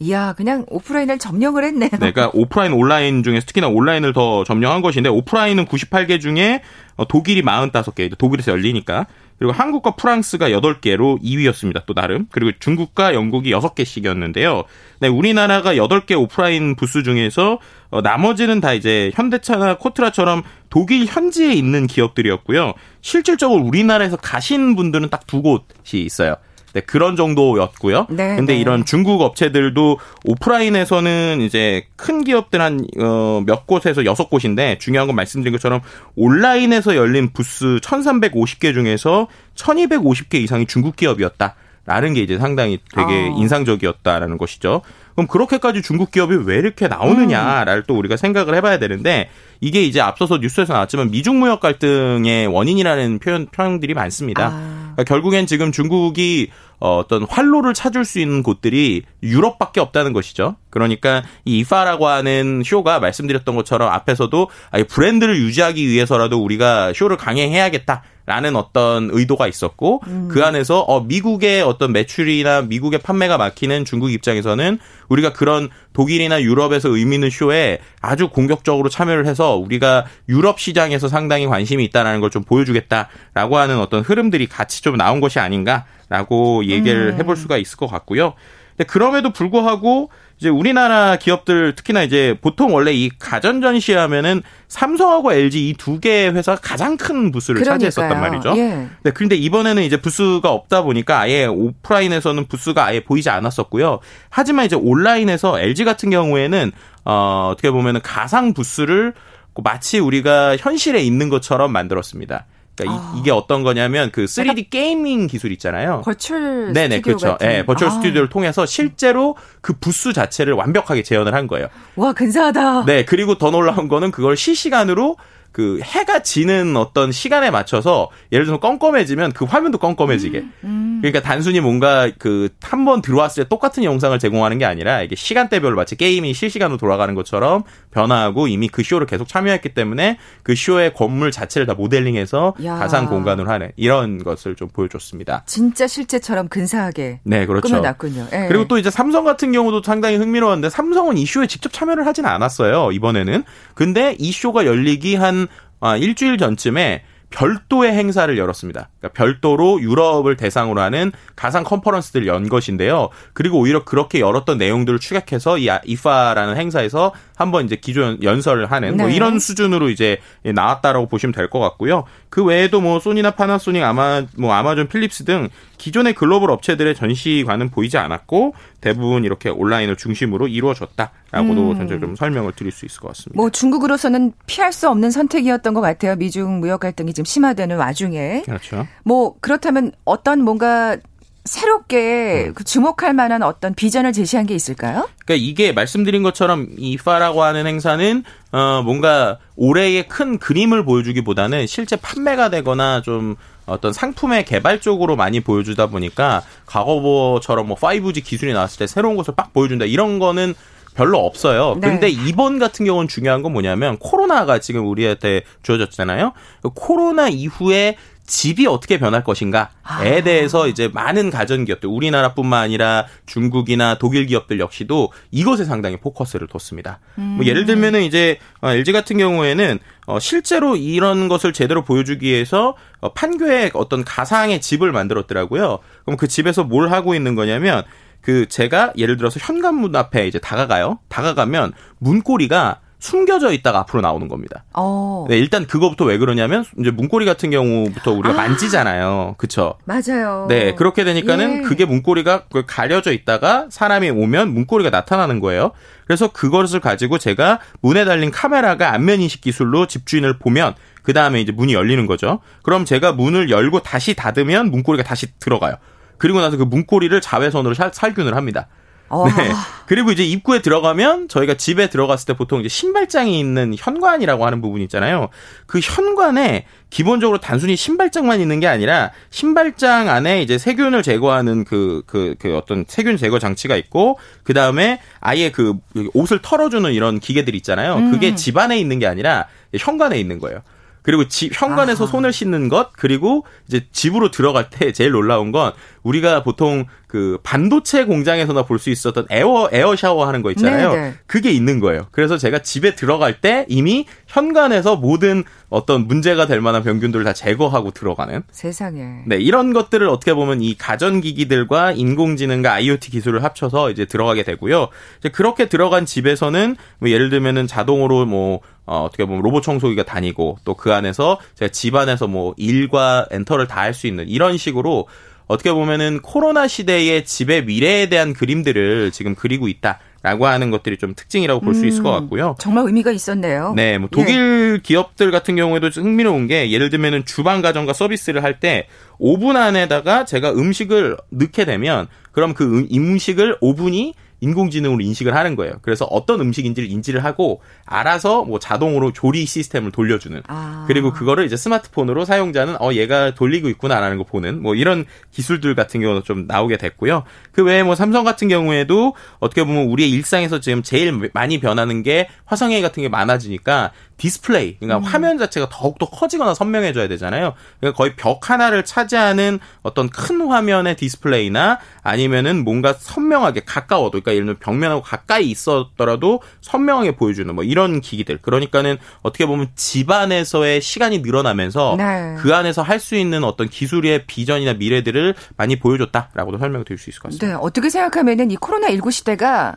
이야, 0.00 0.32
그냥 0.34 0.64
오프라인을 0.68 1.18
점령을 1.18 1.64
했네요. 1.64 1.90
네, 1.90 2.12
그러니까 2.12 2.30
오프라인, 2.34 2.72
온라인 2.72 3.22
중에서 3.22 3.46
특히나 3.46 3.68
온라인을 3.68 4.12
더 4.12 4.44
점령한 4.44 4.82
것인데 4.82 5.08
오프라인은 5.08 5.66
98개 5.66 6.20
중에 6.20 6.62
어, 6.96 7.06
독일이 7.06 7.42
45개, 7.42 8.16
독일에서 8.18 8.52
열리니까 8.52 9.06
그리고 9.38 9.52
한국과 9.52 9.96
프랑스가 9.96 10.50
8개로 10.50 11.20
2위였습니다. 11.22 11.86
또 11.86 11.94
나름. 11.94 12.26
그리고 12.30 12.56
중국과 12.58 13.14
영국이 13.14 13.52
6개씩이었는데요. 13.52 14.64
네, 15.00 15.08
우리나라가 15.08 15.74
8개 15.74 16.18
오프라인 16.20 16.76
부스 16.76 17.02
중에서 17.02 17.58
어, 17.90 18.00
나머지는 18.00 18.60
다 18.60 18.72
이제 18.74 19.10
현대차나 19.14 19.78
코트라처럼 19.78 20.42
독일 20.70 21.06
현지에 21.06 21.52
있는 21.52 21.86
기업들이었고요. 21.86 22.74
실질적으로 23.00 23.62
우리나라에서 23.62 24.16
가신 24.16 24.76
분들은 24.76 25.08
딱 25.10 25.24
두 25.26 25.42
곳이 25.42 26.00
있어요. 26.00 26.36
네, 26.74 26.80
그런 26.80 27.14
정도였고요. 27.14 28.08
네, 28.10 28.34
근데 28.34 28.54
네. 28.54 28.60
이런 28.60 28.84
중국 28.84 29.22
업체들도 29.22 29.98
오프라인에서는 30.24 31.40
이제 31.40 31.86
큰 31.94 32.24
기업들 32.24 32.60
한몇 32.60 33.48
어, 33.48 33.64
곳에서 33.64 34.04
여섯 34.04 34.28
곳인데 34.28 34.78
중요한 34.78 35.06
건 35.06 35.14
말씀드린 35.14 35.52
것처럼 35.52 35.80
온라인에서 36.16 36.96
열린 36.96 37.32
부스 37.32 37.78
1,350개 37.80 38.74
중에서 38.74 39.28
1,250개 39.54 40.34
이상이 40.34 40.66
중국 40.66 40.96
기업이었다. 40.96 41.54
라는 41.86 42.14
게 42.14 42.22
이제 42.22 42.38
상당히 42.38 42.78
되게 42.94 43.12
아. 43.12 43.34
인상적이었다라는 43.36 44.38
것이죠. 44.38 44.80
그럼 45.14 45.26
그렇게까지 45.26 45.82
중국 45.82 46.10
기업이 46.10 46.34
왜 46.46 46.56
이렇게 46.56 46.88
나오느냐를 46.88 47.76
음. 47.76 47.82
또 47.86 47.94
우리가 47.96 48.16
생각을 48.16 48.54
해봐야 48.54 48.78
되는데 48.78 49.28
이게 49.60 49.82
이제 49.82 50.00
앞서서 50.00 50.38
뉴스에서 50.38 50.72
나왔지만 50.72 51.10
미중 51.10 51.38
무역 51.38 51.60
갈등의 51.60 52.46
원인이라는 52.46 53.18
표현 53.18 53.46
표현들이 53.46 53.92
많습니다. 53.92 54.46
아. 54.46 54.74
그러니까 54.94 55.04
결국엔 55.04 55.46
지금 55.46 55.72
중국이 55.72 56.50
어떤 56.78 57.24
활로를 57.24 57.74
찾을 57.74 58.04
수 58.04 58.18
있는 58.18 58.42
곳들이 58.42 59.02
유럽밖에 59.22 59.80
없다는 59.80 60.12
것이죠. 60.12 60.56
그러니까 60.70 61.22
이 61.44 61.58
이파라고 61.60 62.08
하는 62.08 62.62
쇼가 62.64 63.00
말씀드렸던 63.00 63.54
것처럼 63.56 63.90
앞에서도 63.92 64.50
브랜드를 64.88 65.36
유지하기 65.36 65.86
위해서라도 65.88 66.42
우리가 66.42 66.92
쇼를 66.94 67.16
강행해야겠다. 67.16 68.02
라는 68.26 68.56
어떤 68.56 69.08
의도가 69.12 69.46
있었고 69.48 70.02
음. 70.06 70.28
그 70.30 70.44
안에서 70.44 70.80
어 70.80 71.00
미국의 71.00 71.62
어떤 71.62 71.92
매출이나 71.92 72.62
미국의 72.62 73.00
판매가 73.00 73.38
막히는 73.38 73.84
중국 73.84 74.12
입장에서는 74.12 74.78
우리가 75.08 75.32
그런 75.32 75.68
독일이나 75.92 76.42
유럽에서 76.42 76.88
의미 76.88 77.16
있는 77.16 77.30
쇼에 77.30 77.78
아주 78.00 78.28
공격적으로 78.28 78.88
참여를 78.88 79.26
해서 79.26 79.56
우리가 79.56 80.04
유럽 80.28 80.58
시장에서 80.60 81.08
상당히 81.08 81.46
관심이 81.46 81.84
있다라는 81.84 82.20
걸 82.20 82.34
좀 82.34 82.42
보여주겠다라고 82.42 83.58
하는 83.58 83.78
어떤 83.78 84.02
흐름들이 84.02 84.48
같이 84.48 84.82
좀 84.82 84.96
나온 84.96 85.20
것이 85.20 85.38
아닌가라고 85.38 86.64
얘기를 86.64 87.12
음. 87.12 87.18
해볼 87.18 87.36
수가 87.36 87.58
있을 87.58 87.76
것 87.76 87.86
같고요. 87.86 88.34
근데 88.76 88.84
그럼에도 88.84 89.30
불구하고 89.30 90.10
이제 90.38 90.48
우리나라 90.48 91.16
기업들 91.16 91.74
특히나 91.76 92.02
이제 92.02 92.36
보통 92.40 92.74
원래 92.74 92.92
이 92.92 93.08
가전 93.18 93.60
전시하면은 93.60 94.42
삼성하고 94.68 95.32
LG 95.32 95.68
이 95.68 95.74
두개 95.74 96.28
회사가 96.28 96.60
가장 96.60 96.96
큰 96.96 97.30
부스를 97.30 97.60
그러니까요. 97.60 97.90
차지했었단 97.90 98.20
말이죠. 98.20 98.54
예. 98.56 98.88
네, 99.04 99.10
그런데 99.12 99.36
이번에는 99.36 99.82
이제 99.84 99.96
부스가 99.96 100.50
없다 100.50 100.82
보니까 100.82 101.20
아예 101.20 101.46
오프라인에서는 101.46 102.46
부스가 102.46 102.84
아예 102.86 103.00
보이지 103.00 103.30
않았었고요. 103.30 104.00
하지만 104.28 104.66
이제 104.66 104.76
온라인에서 104.76 105.60
LG 105.60 105.84
같은 105.84 106.10
경우에는 106.10 106.72
어 107.04 107.50
어떻게 107.52 107.70
보면은 107.70 108.00
가상 108.02 108.54
부스를 108.54 109.14
마치 109.62 110.00
우리가 110.00 110.56
현실에 110.56 111.00
있는 111.00 111.28
것처럼 111.28 111.70
만들었습니다. 111.72 112.46
그러니까 112.76 112.96
아. 112.96 113.14
이, 113.16 113.22
게 113.22 113.30
어떤 113.30 113.62
거냐면 113.62 114.10
그 114.10 114.24
3D 114.24 114.70
gaming 114.70 115.26
기술 115.26 115.52
있잖아요. 115.52 116.02
virtual 116.04 116.72
네네 116.72 117.00
그렇죠. 117.00 117.38
예, 117.42 117.46
네, 117.46 117.66
virtual 117.66 117.90
아. 117.90 117.94
스튜디오를 117.94 118.28
통해서 118.28 118.66
실제로 118.66 119.36
그 119.60 119.74
부스 119.74 120.12
자체를 120.12 120.54
완벽하게 120.54 121.02
재현을 121.02 121.34
한 121.34 121.46
거예요. 121.46 121.68
와 121.96 122.12
근사하다. 122.12 122.84
네 122.86 123.04
그리고 123.04 123.36
더 123.38 123.50
놀라운 123.50 123.88
거는 123.88 124.10
그걸 124.10 124.36
실시간으로 124.36 125.16
그 125.54 125.78
해가 125.84 126.24
지는 126.24 126.76
어떤 126.76 127.12
시간에 127.12 127.48
맞춰서 127.52 128.10
예를 128.32 128.44
들어서 128.44 128.58
껌껌해지면 128.58 129.32
그 129.34 129.44
화면도 129.44 129.78
껌껌해지게. 129.78 130.38
음, 130.40 130.52
음. 130.64 130.98
그러니까 131.00 131.22
단순히 131.22 131.60
뭔가 131.60 132.10
그 132.18 132.48
한 132.60 132.84
번 132.84 133.00
들어왔을 133.02 133.44
때 133.44 133.48
똑같은 133.48 133.84
영상을 133.84 134.18
제공하는 134.18 134.58
게 134.58 134.64
아니라 134.64 135.00
이게 135.02 135.14
시간대별로 135.14 135.76
마치 135.76 135.94
게임이 135.96 136.34
실시간으로 136.34 136.76
돌아가는 136.76 137.14
것처럼 137.14 137.62
변화하고 137.92 138.48
이미 138.48 138.66
그 138.68 138.82
쇼를 138.82 139.06
계속 139.06 139.28
참여했기 139.28 139.74
때문에 139.74 140.18
그 140.42 140.56
쇼의 140.56 140.92
건물 140.94 141.30
자체를 141.30 141.66
다 141.66 141.74
모델링해서 141.74 142.54
야. 142.64 142.74
가상 142.74 143.06
공간으로 143.06 143.48
하는 143.48 143.70
이런 143.76 144.18
것을 144.24 144.56
좀 144.56 144.68
보여줬습니다. 144.68 145.44
진짜 145.46 145.86
실제처럼 145.86 146.48
근사하게 146.48 147.20
네, 147.22 147.46
그렇죠. 147.46 147.68
꾸며놨군요. 147.68 148.26
예. 148.32 148.46
그리고 148.48 148.66
또 148.66 148.76
이제 148.76 148.90
삼성 148.90 149.24
같은 149.24 149.52
경우도 149.52 149.82
상당히 149.84 150.16
흥미로웠는데 150.16 150.68
삼성은 150.68 151.16
이 151.16 151.24
쇼에 151.24 151.46
직접 151.46 151.72
참여를 151.72 152.06
하진 152.06 152.26
않았어요. 152.26 152.90
이번에는. 152.92 153.44
근데 153.74 154.16
이 154.18 154.32
쇼가 154.32 154.66
열리기 154.66 155.14
한 155.14 155.43
아, 155.84 155.98
일주일 155.98 156.38
전쯤에 156.38 157.02
별도의 157.28 157.92
행사를 157.92 158.38
열었습니다. 158.38 158.88
그러니까 158.98 159.18
별도로 159.18 159.82
유럽을 159.82 160.36
대상으로 160.36 160.80
하는 160.80 161.12
가상 161.36 161.62
컨퍼런스들을 161.62 162.26
연 162.26 162.48
것인데요. 162.48 163.10
그리고 163.34 163.58
오히려 163.58 163.84
그렇게 163.84 164.20
열었던 164.20 164.56
내용들을 164.56 164.98
추격해서 164.98 165.58
이 165.58 165.68
이파라는 165.84 166.56
행사에서 166.56 167.12
한번 167.36 167.64
이제 167.64 167.76
기존 167.76 168.22
연설을 168.22 168.70
하는 168.70 168.90
뭐 168.90 168.96
네. 168.98 169.02
뭐 169.04 169.12
이런 169.12 169.38
수준으로 169.38 169.90
이제 169.90 170.18
나왔다라고 170.44 171.06
보시면 171.08 171.32
될 171.32 171.48
것 171.48 171.60
같고요. 171.60 172.04
그 172.30 172.42
외에도 172.44 172.80
뭐 172.80 172.98
소니나 172.98 173.32
파나소닉, 173.32 173.82
아마 173.82 174.22
뭐 174.36 174.52
아마존, 174.54 174.88
필립스 174.88 175.24
등 175.24 175.48
기존의 175.78 176.14
글로벌 176.14 176.50
업체들의 176.50 176.94
전시관은 176.94 177.70
보이지 177.70 177.98
않았고 177.98 178.54
대부분 178.80 179.24
이렇게 179.24 179.50
온라인을 179.50 179.96
중심으로 179.96 180.48
이루어졌다라고도 180.48 181.70
음. 181.70 181.76
전체적으로 181.76 182.16
설명을 182.16 182.52
드릴 182.52 182.72
수 182.72 182.86
있을 182.86 183.00
것 183.00 183.08
같습니다. 183.08 183.36
뭐 183.36 183.50
중국으로서는 183.50 184.32
피할 184.46 184.72
수 184.72 184.88
없는 184.88 185.10
선택이었던 185.10 185.74
것 185.74 185.80
같아요. 185.80 186.16
미중 186.16 186.60
무역 186.60 186.80
갈등이 186.80 187.12
지금 187.12 187.24
심화되는 187.24 187.76
와중에. 187.76 188.42
그렇죠. 188.46 188.86
뭐 189.04 189.34
그렇다면 189.40 189.92
어떤 190.04 190.42
뭔가 190.42 190.96
새롭게 191.44 192.52
음. 192.56 192.64
주목할 192.64 193.12
만한 193.12 193.42
어떤 193.42 193.74
비전을 193.74 194.12
제시한 194.12 194.46
게 194.46 194.54
있을까요? 194.54 195.08
그러니까 195.24 195.46
이게 195.46 195.72
말씀드린 195.72 196.22
것처럼 196.22 196.68
이파라고 196.78 197.42
하는 197.42 197.66
행사는 197.66 198.24
어 198.52 198.82
뭔가 198.82 199.38
올해의 199.56 200.08
큰 200.08 200.38
그림을 200.38 200.84
보여주기보다는 200.84 201.66
실제 201.66 201.96
판매가 201.96 202.48
되거나 202.48 203.02
좀 203.02 203.36
어떤 203.66 203.92
상품의 203.92 204.44
개발 204.46 204.80
쪽으로 204.80 205.16
많이 205.16 205.40
보여주다 205.40 205.88
보니까 205.88 206.42
과거처럼 206.66 207.68
뭐 207.68 207.76
5G 207.76 208.24
기술이 208.24 208.52
나왔을 208.52 208.78
때 208.78 208.86
새로운 208.86 209.16
것을 209.16 209.34
빡 209.34 209.52
보여준다 209.52 209.84
이런 209.84 210.18
거는 210.18 210.54
별로 210.94 211.18
없어요. 211.18 211.76
네. 211.80 211.88
근데 211.88 212.08
이번 212.08 212.58
같은 212.58 212.86
경우는 212.86 213.08
중요한 213.08 213.42
건 213.42 213.52
뭐냐면 213.52 213.98
코로나가 213.98 214.60
지금 214.60 214.86
우리한테 214.86 215.42
주어졌잖아요. 215.62 216.32
코로나 216.74 217.28
이후에 217.28 217.96
집이 218.26 218.66
어떻게 218.66 218.98
변할 218.98 219.22
것인가에 219.22 219.68
아. 219.82 220.22
대해서 220.22 220.66
이제 220.66 220.88
많은 220.92 221.30
가전 221.30 221.64
기업들, 221.64 221.88
우리나라뿐만 221.88 222.62
아니라 222.62 223.06
중국이나 223.26 223.98
독일 223.98 224.26
기업들 224.26 224.60
역시도 224.60 225.12
이것에 225.30 225.64
상당히 225.64 225.98
포커스를 225.98 226.48
뒀습니다. 226.48 227.00
뭐 227.16 227.24
음. 227.24 227.30
뭐 227.36 227.46
예를 227.46 227.66
들면은 227.66 228.02
이제 228.02 228.38
LG 228.62 228.90
어, 228.90 228.94
같은 228.94 229.18
경우에는 229.18 229.78
어 230.06 230.18
실제로 230.18 230.76
이런 230.76 231.28
것을 231.28 231.52
제대로 231.52 231.84
보여주기 231.84 232.26
위해서 232.26 232.76
어 233.00 233.12
판교에 233.12 233.70
어떤 233.74 234.04
가상의 234.04 234.60
집을 234.60 234.92
만들었더라고요. 234.92 235.78
그럼 236.04 236.16
그 236.16 236.28
집에서 236.28 236.64
뭘 236.64 236.90
하고 236.90 237.14
있는 237.14 237.34
거냐면 237.34 237.82
그 238.20 238.46
제가 238.48 238.92
예를 238.96 239.18
들어서 239.18 239.38
현관문 239.40 239.94
앞에 239.94 240.26
이제 240.26 240.38
다가가요. 240.38 240.98
다가가면 241.08 241.72
문고리가 241.98 242.80
숨겨져 243.04 243.52
있다가 243.52 243.80
앞으로 243.80 244.00
나오는 244.00 244.28
겁니다. 244.28 244.64
어. 244.72 245.26
네, 245.28 245.38
일단 245.38 245.66
그거부터 245.66 246.06
왜 246.06 246.16
그러냐면 246.16 246.64
이제 246.80 246.90
문고리 246.90 247.26
같은 247.26 247.50
경우부터 247.50 248.12
우리가 248.12 248.30
아. 248.30 248.32
만지잖아요. 248.32 249.34
그쵸 249.36 249.74
맞아요. 249.84 250.46
네, 250.48 250.74
그렇게 250.74 251.04
되니까는 251.04 251.58
예. 251.58 251.62
그게 251.68 251.84
문고리가 251.84 252.44
그 252.50 252.64
가려져 252.66 253.12
있다가 253.12 253.66
사람이 253.68 254.08
오면 254.08 254.54
문고리가 254.54 254.88
나타나는 254.88 255.40
거예요. 255.40 255.72
그래서 256.06 256.32
그것을 256.32 256.80
가지고 256.80 257.18
제가 257.18 257.60
문에 257.82 258.06
달린 258.06 258.30
카메라가 258.30 258.94
안면 258.94 259.20
인식 259.20 259.42
기술로 259.42 259.86
집주인을 259.86 260.38
보면 260.38 260.74
그 261.02 261.12
다음에 261.12 261.42
이제 261.42 261.52
문이 261.52 261.74
열리는 261.74 262.06
거죠. 262.06 262.40
그럼 262.62 262.86
제가 262.86 263.12
문을 263.12 263.50
열고 263.50 263.80
다시 263.80 264.14
닫으면 264.14 264.70
문고리가 264.70 265.06
다시 265.06 265.26
들어가요. 265.38 265.74
그리고 266.16 266.40
나서 266.40 266.56
그 266.56 266.62
문고리를 266.62 267.20
자외선으로 267.20 267.74
살균을 267.74 268.34
합니다. 268.34 268.68
어. 269.08 269.28
네. 269.28 269.52
그리고 269.86 270.10
이제 270.10 270.24
입구에 270.24 270.62
들어가면 270.62 271.28
저희가 271.28 271.54
집에 271.54 271.88
들어갔을 271.88 272.26
때 272.26 272.32
보통 272.34 272.60
이제 272.60 272.68
신발장이 272.68 273.38
있는 273.38 273.74
현관이라고 273.76 274.46
하는 274.46 274.60
부분이 274.60 274.82
있잖아요. 274.84 275.28
그 275.66 275.78
현관에 275.80 276.66
기본적으로 276.90 277.38
단순히 277.38 277.76
신발장만 277.76 278.40
있는 278.40 278.60
게 278.60 278.66
아니라 278.66 279.10
신발장 279.30 280.08
안에 280.08 280.42
이제 280.42 280.58
세균을 280.58 281.02
제거하는 281.02 281.64
그, 281.64 282.02
그, 282.06 282.34
그 282.38 282.56
어떤 282.56 282.84
세균 282.88 283.16
제거 283.16 283.38
장치가 283.38 283.76
있고 283.76 284.18
그 284.42 284.54
다음에 284.54 285.00
아예 285.20 285.50
그 285.50 285.74
옷을 286.14 286.40
털어주는 286.40 286.92
이런 286.92 287.20
기계들 287.20 287.54
있잖아요. 287.56 288.10
그게 288.10 288.30
음. 288.30 288.36
집 288.36 288.56
안에 288.56 288.78
있는 288.78 288.98
게 288.98 289.06
아니라 289.06 289.46
현관에 289.76 290.18
있는 290.18 290.38
거예요. 290.38 290.62
그리고 291.04 291.28
집 291.28 291.52
현관에서 291.54 292.04
아. 292.04 292.06
손을 292.08 292.32
씻는 292.32 292.68
것 292.68 292.92
그리고 292.94 293.44
이제 293.68 293.86
집으로 293.92 294.30
들어갈 294.30 294.70
때 294.70 294.90
제일 294.92 295.12
놀라운 295.12 295.52
건 295.52 295.72
우리가 296.02 296.42
보통 296.42 296.86
그 297.06 297.38
반도체 297.44 298.04
공장에서나 298.06 298.64
볼 298.64 298.78
수 298.78 298.90
있었던 298.90 299.26
에어 299.30 299.68
에어 299.70 299.94
샤워 299.94 300.26
하는 300.26 300.42
거 300.42 300.50
있잖아요. 300.50 300.90
네네. 300.90 301.02
네. 301.10 301.14
그게 301.26 301.52
있는 301.52 301.78
거예요. 301.78 302.06
그래서 302.10 302.36
제가 302.36 302.58
집에 302.58 302.96
들어갈 302.96 303.40
때 303.40 303.66
이미 303.68 304.06
현관에서 304.26 304.96
모든 304.96 305.44
어떤 305.70 306.08
문제가 306.08 306.46
될 306.46 306.60
만한 306.60 306.82
병균들을 306.82 307.24
다 307.24 307.32
제거하고 307.32 307.92
들어가는 307.92 308.42
세상에. 308.50 309.22
네, 309.26 309.36
이런 309.36 309.72
것들을 309.72 310.08
어떻게 310.08 310.34
보면 310.34 310.60
이 310.60 310.74
가전 310.76 311.20
기기들과 311.20 311.92
인공지능과 311.92 312.72
IoT 312.72 313.10
기술을 313.10 313.44
합쳐서 313.44 313.90
이제 313.90 314.06
들어가게 314.06 314.42
되고요. 314.42 314.88
이제 315.20 315.28
그렇게 315.28 315.68
들어간 315.68 316.06
집에서는 316.06 316.76
뭐 316.98 317.10
예를 317.10 317.30
들면은 317.30 317.66
자동으로 317.68 318.26
뭐 318.26 318.60
어, 318.86 319.04
어떻게 319.04 319.24
보면 319.24 319.42
로봇 319.42 319.62
청소기가 319.62 320.02
다니고 320.04 320.58
또 320.64 320.74
그 320.74 320.92
안에서 320.92 321.38
제가 321.54 321.70
집 321.72 321.94
안에서 321.94 322.26
뭐 322.26 322.54
일과 322.58 323.26
엔터를 323.30 323.66
다 323.66 323.80
할 323.80 323.94
수 323.94 324.06
있는 324.06 324.28
이런 324.28 324.56
식으로 324.58 325.06
어떻게 325.46 325.72
보면은 325.72 326.20
코로나 326.22 326.66
시대의 326.66 327.24
집의 327.26 327.64
미래에 327.66 328.08
대한 328.08 328.32
그림들을 328.32 329.10
지금 329.12 329.34
그리고 329.34 329.68
있다. 329.68 329.98
라고 330.22 330.46
하는 330.46 330.70
것들이 330.70 330.96
좀 330.96 331.12
특징이라고 331.14 331.60
볼수 331.60 331.82
음, 331.82 331.86
있을 331.86 332.02
것 332.02 332.16
음, 332.16 332.20
같고요. 332.22 332.56
정말 332.58 332.86
의미가 332.86 333.10
있었네요. 333.10 333.74
네, 333.76 333.98
뭐 333.98 334.08
독일 334.10 334.76
예. 334.78 334.80
기업들 334.82 335.30
같은 335.30 335.54
경우에도 335.54 335.88
흥미로운 335.88 336.46
게 336.46 336.70
예를 336.70 336.88
들면은 336.88 337.26
주방 337.26 337.60
가전과 337.60 337.92
서비스를 337.92 338.42
할때 338.42 338.88
오븐 339.18 339.56
안에다가 339.58 340.24
제가 340.24 340.52
음식을 340.52 341.18
넣게 341.28 341.66
되면 341.66 342.06
그럼 342.32 342.54
그 342.54 342.64
음, 342.64 342.88
음식을 342.90 343.58
오븐이 343.60 344.14
인공지능으로 344.44 345.00
인식을 345.00 345.34
하는 345.34 345.56
거예요. 345.56 345.74
그래서 345.82 346.04
어떤 346.06 346.40
음식인지를 346.40 346.90
인지를 346.90 347.24
하고 347.24 347.60
알아서 347.86 348.44
뭐 348.44 348.58
자동으로 348.58 349.12
조리 349.12 349.46
시스템을 349.46 349.90
돌려주는. 349.90 350.42
아. 350.46 350.84
그리고 350.86 351.12
그거를 351.12 351.44
이제 351.46 351.56
스마트폰으로 351.56 352.24
사용자는 352.24 352.76
어 352.80 352.92
얘가 352.92 353.34
돌리고 353.34 353.68
있구나라는 353.70 354.18
거 354.18 354.24
보는 354.24 354.62
뭐 354.62 354.74
이런 354.74 355.04
기술들 355.32 355.74
같은 355.74 356.00
경우도 356.00 356.22
좀 356.22 356.46
나오게 356.46 356.76
됐고요. 356.76 357.24
그 357.52 357.64
외에 357.64 357.82
뭐 357.82 357.94
삼성 357.94 358.24
같은 358.24 358.48
경우에도 358.48 359.14
어떻게 359.40 359.64
보면 359.64 359.86
우리의 359.86 360.10
일상에서 360.10 360.60
지금 360.60 360.82
제일 360.82 361.30
많이 361.32 361.58
변하는 361.58 362.02
게 362.02 362.28
화상회의 362.44 362.82
같은 362.82 363.02
게 363.02 363.08
많아지니까 363.08 363.92
디스플레이, 364.16 364.78
그러니까 364.78 364.98
음. 364.98 365.02
화면 365.04 365.38
자체가 365.38 365.68
더욱더 365.70 366.06
커지거나 366.06 366.54
선명해져야 366.54 367.06
되잖아요. 367.08 367.54
그러니까 367.78 367.96
거의 367.96 368.16
벽 368.16 368.50
하나를 368.50 368.84
차지하는 368.84 369.60
어떤 369.82 370.08
큰 370.08 370.40
화면의 370.40 370.96
디스플레이나 370.96 371.78
아니면은 372.02 372.64
뭔가 372.64 372.92
선명하게 372.92 373.62
가까워도, 373.64 374.10
그러니까 374.10 374.32
예를 374.32 374.44
들면 374.46 374.56
벽면하고 374.58 375.02
가까이 375.02 375.50
있었더라도 375.50 376.42
선명하게 376.62 377.16
보여주는 377.16 377.54
뭐 377.54 377.62
이런 377.62 378.00
기기들. 378.00 378.38
그러니까는 378.38 378.98
어떻게 379.22 379.46
보면 379.46 379.68
집안에서의 379.76 380.80
시간이 380.80 381.20
늘어나면서 381.20 381.94
네. 381.96 382.34
그 382.38 382.54
안에서 382.54 382.82
할 382.82 383.04
수 383.04 383.16
있는 383.16 383.44
어떤 383.44 383.68
기술의 383.68 384.24
비전이나 384.26 384.72
미래들을 384.74 385.34
많이 385.58 385.76
보여줬다라고도 385.78 386.56
설명을 386.58 386.84
드릴 386.86 386.96
수 386.96 387.10
있을 387.10 387.20
것 387.20 387.28
같습니다. 387.28 387.46
네, 387.46 387.52
어떻게 387.60 387.90
생각하면은 387.90 388.50
이 388.50 388.56
코로나 388.56 388.88
19 388.88 389.10
시대가 389.10 389.76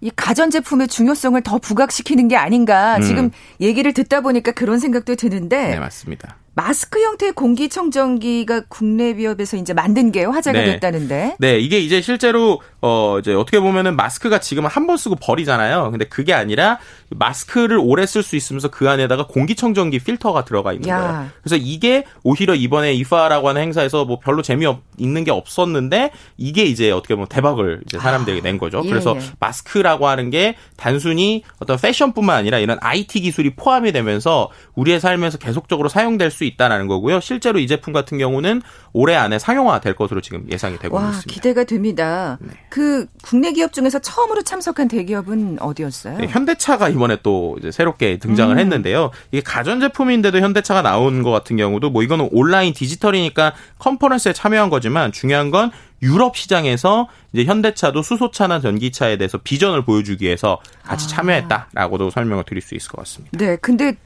이 0.00 0.10
가전제품의 0.14 0.88
중요성을 0.88 1.40
더 1.42 1.58
부각시키는 1.58 2.28
게 2.28 2.36
아닌가 2.36 2.96
음. 2.96 3.02
지금 3.02 3.30
얘기를 3.60 3.92
듣다 3.92 4.20
보니까 4.20 4.52
그런 4.52 4.78
생각도 4.78 5.16
드는데. 5.16 5.68
네, 5.68 5.78
맞습니다. 5.78 6.36
마스크 6.56 7.02
형태의 7.02 7.32
공기청정기가 7.32 8.62
국내 8.68 9.12
기업에서 9.14 9.56
이제 9.56 9.72
만든 9.74 10.12
게 10.12 10.24
화제가 10.24 10.58
네. 10.58 10.64
됐다는데. 10.72 11.36
네, 11.38 11.58
이게 11.58 11.80
이제 11.80 12.00
실제로 12.00 12.60
어 12.80 13.18
이제 13.18 13.34
어떻게 13.34 13.58
보면은 13.58 13.96
마스크가 13.96 14.38
지금은 14.38 14.70
한번 14.70 14.96
쓰고 14.96 15.16
버리잖아요. 15.16 15.90
근데 15.90 16.04
그게 16.04 16.32
아니라 16.32 16.78
마스크를 17.10 17.78
오래 17.78 18.06
쓸 18.06 18.22
수 18.22 18.36
있으면서 18.36 18.68
그 18.68 18.88
안에다가 18.88 19.26
공기청정기 19.26 19.98
필터가 20.00 20.44
들어가 20.44 20.72
있는 20.72 20.88
야. 20.88 20.98
거예요. 20.98 21.26
그래서 21.42 21.56
이게 21.56 22.04
오히려 22.22 22.54
이번에 22.54 22.92
이파라고 22.94 23.48
하는 23.48 23.62
행사에서 23.62 24.04
뭐 24.04 24.20
별로 24.20 24.42
재미 24.42 24.66
있는 24.96 25.24
게 25.24 25.30
없었는데 25.30 26.12
이게 26.36 26.64
이제 26.64 26.90
어떻게 26.90 27.14
보면 27.14 27.28
대박을 27.28 27.80
이제 27.86 27.98
사람들에게 27.98 28.42
낸 28.42 28.58
거죠. 28.58 28.78
아, 28.78 28.82
예, 28.84 28.88
그래서 28.88 29.16
예. 29.16 29.20
마스크라고 29.40 30.06
하는 30.06 30.30
게 30.30 30.56
단순히 30.76 31.42
어떤 31.58 31.78
패션뿐만 31.78 32.36
아니라 32.36 32.58
이런 32.58 32.78
IT 32.80 33.20
기술이 33.20 33.56
포함이 33.56 33.92
되면서 33.92 34.50
우리의 34.74 35.00
삶에서 35.00 35.38
계속적으로 35.38 35.88
사용될 35.88 36.30
수 36.30 36.43
있다라는 36.46 36.86
거고요. 36.86 37.20
실제로 37.20 37.58
이 37.58 37.66
제품 37.66 37.92
같은 37.92 38.18
경우는 38.18 38.62
올해 38.92 39.14
안에 39.16 39.38
상용화 39.38 39.80
될 39.80 39.94
것으로 39.94 40.20
지금 40.20 40.46
예상이 40.50 40.78
되고 40.78 40.96
와, 40.96 41.10
있습니다. 41.10 41.32
기대가 41.32 41.64
됩니다. 41.64 42.38
네. 42.40 42.50
그 42.70 43.06
국내 43.22 43.52
기업 43.52 43.72
중에서 43.72 43.98
처음으로 43.98 44.42
참석한 44.42 44.88
대기업은 44.88 45.58
어디였어요? 45.60 46.18
네, 46.18 46.26
현대차가 46.28 46.88
이번에 46.88 47.18
또 47.22 47.56
새롭게 47.72 48.18
등장을 48.18 48.54
음. 48.54 48.58
했는데요. 48.58 49.10
이게 49.32 49.42
가전 49.42 49.80
제품인데도 49.80 50.38
현대차가 50.38 50.82
나온 50.82 51.22
것 51.22 51.30
같은 51.30 51.56
경우도 51.56 51.90
뭐 51.90 52.02
이거는 52.02 52.28
온라인 52.32 52.72
디지털이니까 52.72 53.54
컨퍼런스에 53.78 54.32
참여한 54.32 54.70
거지만 54.70 55.12
중요한 55.12 55.50
건 55.50 55.70
유럽 56.02 56.36
시장에서 56.36 57.08
이제 57.32 57.44
현대차도 57.44 58.02
수소차나 58.02 58.60
전기차에 58.60 59.16
대해서 59.16 59.38
비전을 59.38 59.84
보여주기 59.84 60.26
위해서 60.26 60.60
같이 60.82 61.06
아. 61.06 61.08
참여했다라고도 61.08 62.10
설명을 62.10 62.44
드릴 62.44 62.62
수 62.62 62.74
있을 62.74 62.90
것 62.90 62.98
같습니다. 62.98 63.36
네, 63.38 63.56
근데 63.56 63.96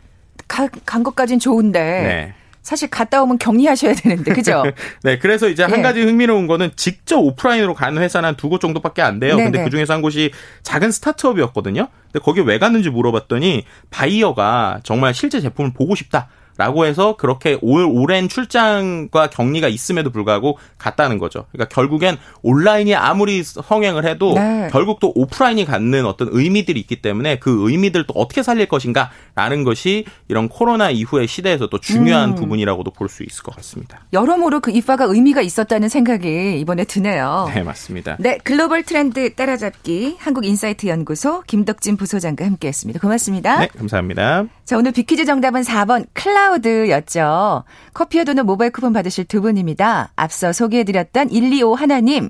간 0.46 1.02
것까진 1.02 1.38
좋은데 1.38 1.80
네. 1.80 2.34
사실 2.62 2.90
갔다 2.90 3.22
오면 3.22 3.38
격리하셔야 3.38 3.94
되는데, 3.94 4.32
그죠? 4.34 4.62
네, 5.02 5.18
그래서 5.18 5.48
이제 5.48 5.62
한 5.62 5.78
예. 5.78 5.82
가지 5.82 6.02
흥미로운 6.02 6.46
거는 6.46 6.70
직접 6.76 7.18
오프라인으로 7.18 7.72
가는 7.74 8.00
회사는 8.02 8.26
한 8.26 8.36
두 8.36 8.50
곳 8.50 8.60
정도밖에 8.60 9.00
안 9.00 9.18
돼요. 9.20 9.36
근데 9.36 9.52
네네. 9.52 9.64
그 9.64 9.70
중에서 9.70 9.94
한 9.94 10.02
곳이 10.02 10.32
작은 10.64 10.90
스타트업이었거든요. 10.90 11.88
근데 12.12 12.22
거기 12.22 12.40
왜 12.40 12.58
갔는지 12.58 12.90
물어봤더니 12.90 13.64
바이어가 13.90 14.80
정말 14.82 15.14
실제 15.14 15.40
제품을 15.40 15.72
보고 15.72 15.94
싶다. 15.94 16.28
라고 16.58 16.84
해서 16.84 17.16
그렇게 17.16 17.56
올, 17.62 17.84
오랜 17.84 18.28
출장과 18.28 19.30
격리가 19.30 19.68
있음에도 19.68 20.10
불구하고 20.10 20.58
갔다는 20.76 21.18
거죠. 21.18 21.46
그러니까 21.52 21.74
결국엔 21.74 22.18
온라인이 22.42 22.94
아무리 22.94 23.42
성행을 23.42 24.04
해도 24.04 24.34
네. 24.34 24.68
결국 24.70 25.00
또 25.00 25.12
오프라인이 25.14 25.64
갖는 25.64 26.04
어떤 26.04 26.28
의미들이 26.30 26.78
있기 26.80 27.00
때문에 27.00 27.38
그 27.38 27.70
의미들 27.70 28.06
또 28.06 28.12
어떻게 28.14 28.42
살릴 28.42 28.66
것인가라는 28.66 29.64
것이 29.64 30.04
이런 30.28 30.48
코로나 30.48 30.90
이후의 30.90 31.28
시대에서 31.28 31.68
또 31.68 31.78
중요한 31.78 32.30
음. 32.30 32.34
부분이라고도 32.34 32.90
볼 32.90 33.08
수 33.08 33.22
있을 33.22 33.42
것 33.42 33.56
같습니다. 33.56 34.00
여러모로 34.12 34.60
그 34.60 34.70
입화가 34.70 35.04
의미가 35.04 35.40
있었다는 35.40 35.88
생각이 35.88 36.60
이번에 36.60 36.84
드네요. 36.84 37.50
네, 37.54 37.62
맞습니다. 37.62 38.16
네, 38.18 38.36
글로벌 38.44 38.82
트렌드 38.82 39.34
따라잡기 39.34 40.16
한국인사이트 40.18 40.88
연구소 40.88 41.42
김덕진 41.46 41.96
부소장과 41.96 42.44
함께했습니다. 42.44 43.00
고맙습니다. 43.00 43.60
네, 43.60 43.68
감사합니다. 43.68 44.44
자, 44.68 44.76
오늘 44.76 44.92
비퀴즈 44.92 45.24
정답은 45.24 45.62
4번 45.62 46.04
클라우드였죠. 46.12 47.64
커피와 47.94 48.24
도넛 48.24 48.44
모바일 48.44 48.70
쿠폰 48.70 48.92
받으실 48.92 49.24
두 49.24 49.40
분입니다. 49.40 50.12
앞서 50.14 50.52
소개해드렸던 50.52 51.30
125 51.30 51.74
하나님. 51.74 52.28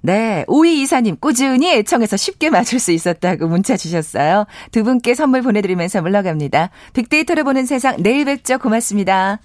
네, 0.00 0.44
5224님 0.46 1.20
꾸준히 1.20 1.74
애청해서 1.74 2.16
쉽게 2.16 2.50
맞출 2.50 2.78
수 2.78 2.92
있었다고 2.92 3.48
문자 3.48 3.76
주셨어요. 3.76 4.46
두 4.70 4.84
분께 4.84 5.16
선물 5.16 5.42
보내드리면서 5.42 6.02
물러갑니다. 6.02 6.70
빅데이터를 6.92 7.42
보는 7.42 7.66
세상 7.66 7.96
내일 7.98 8.26
뵙죠. 8.26 8.58
고맙습니다. 8.58 9.40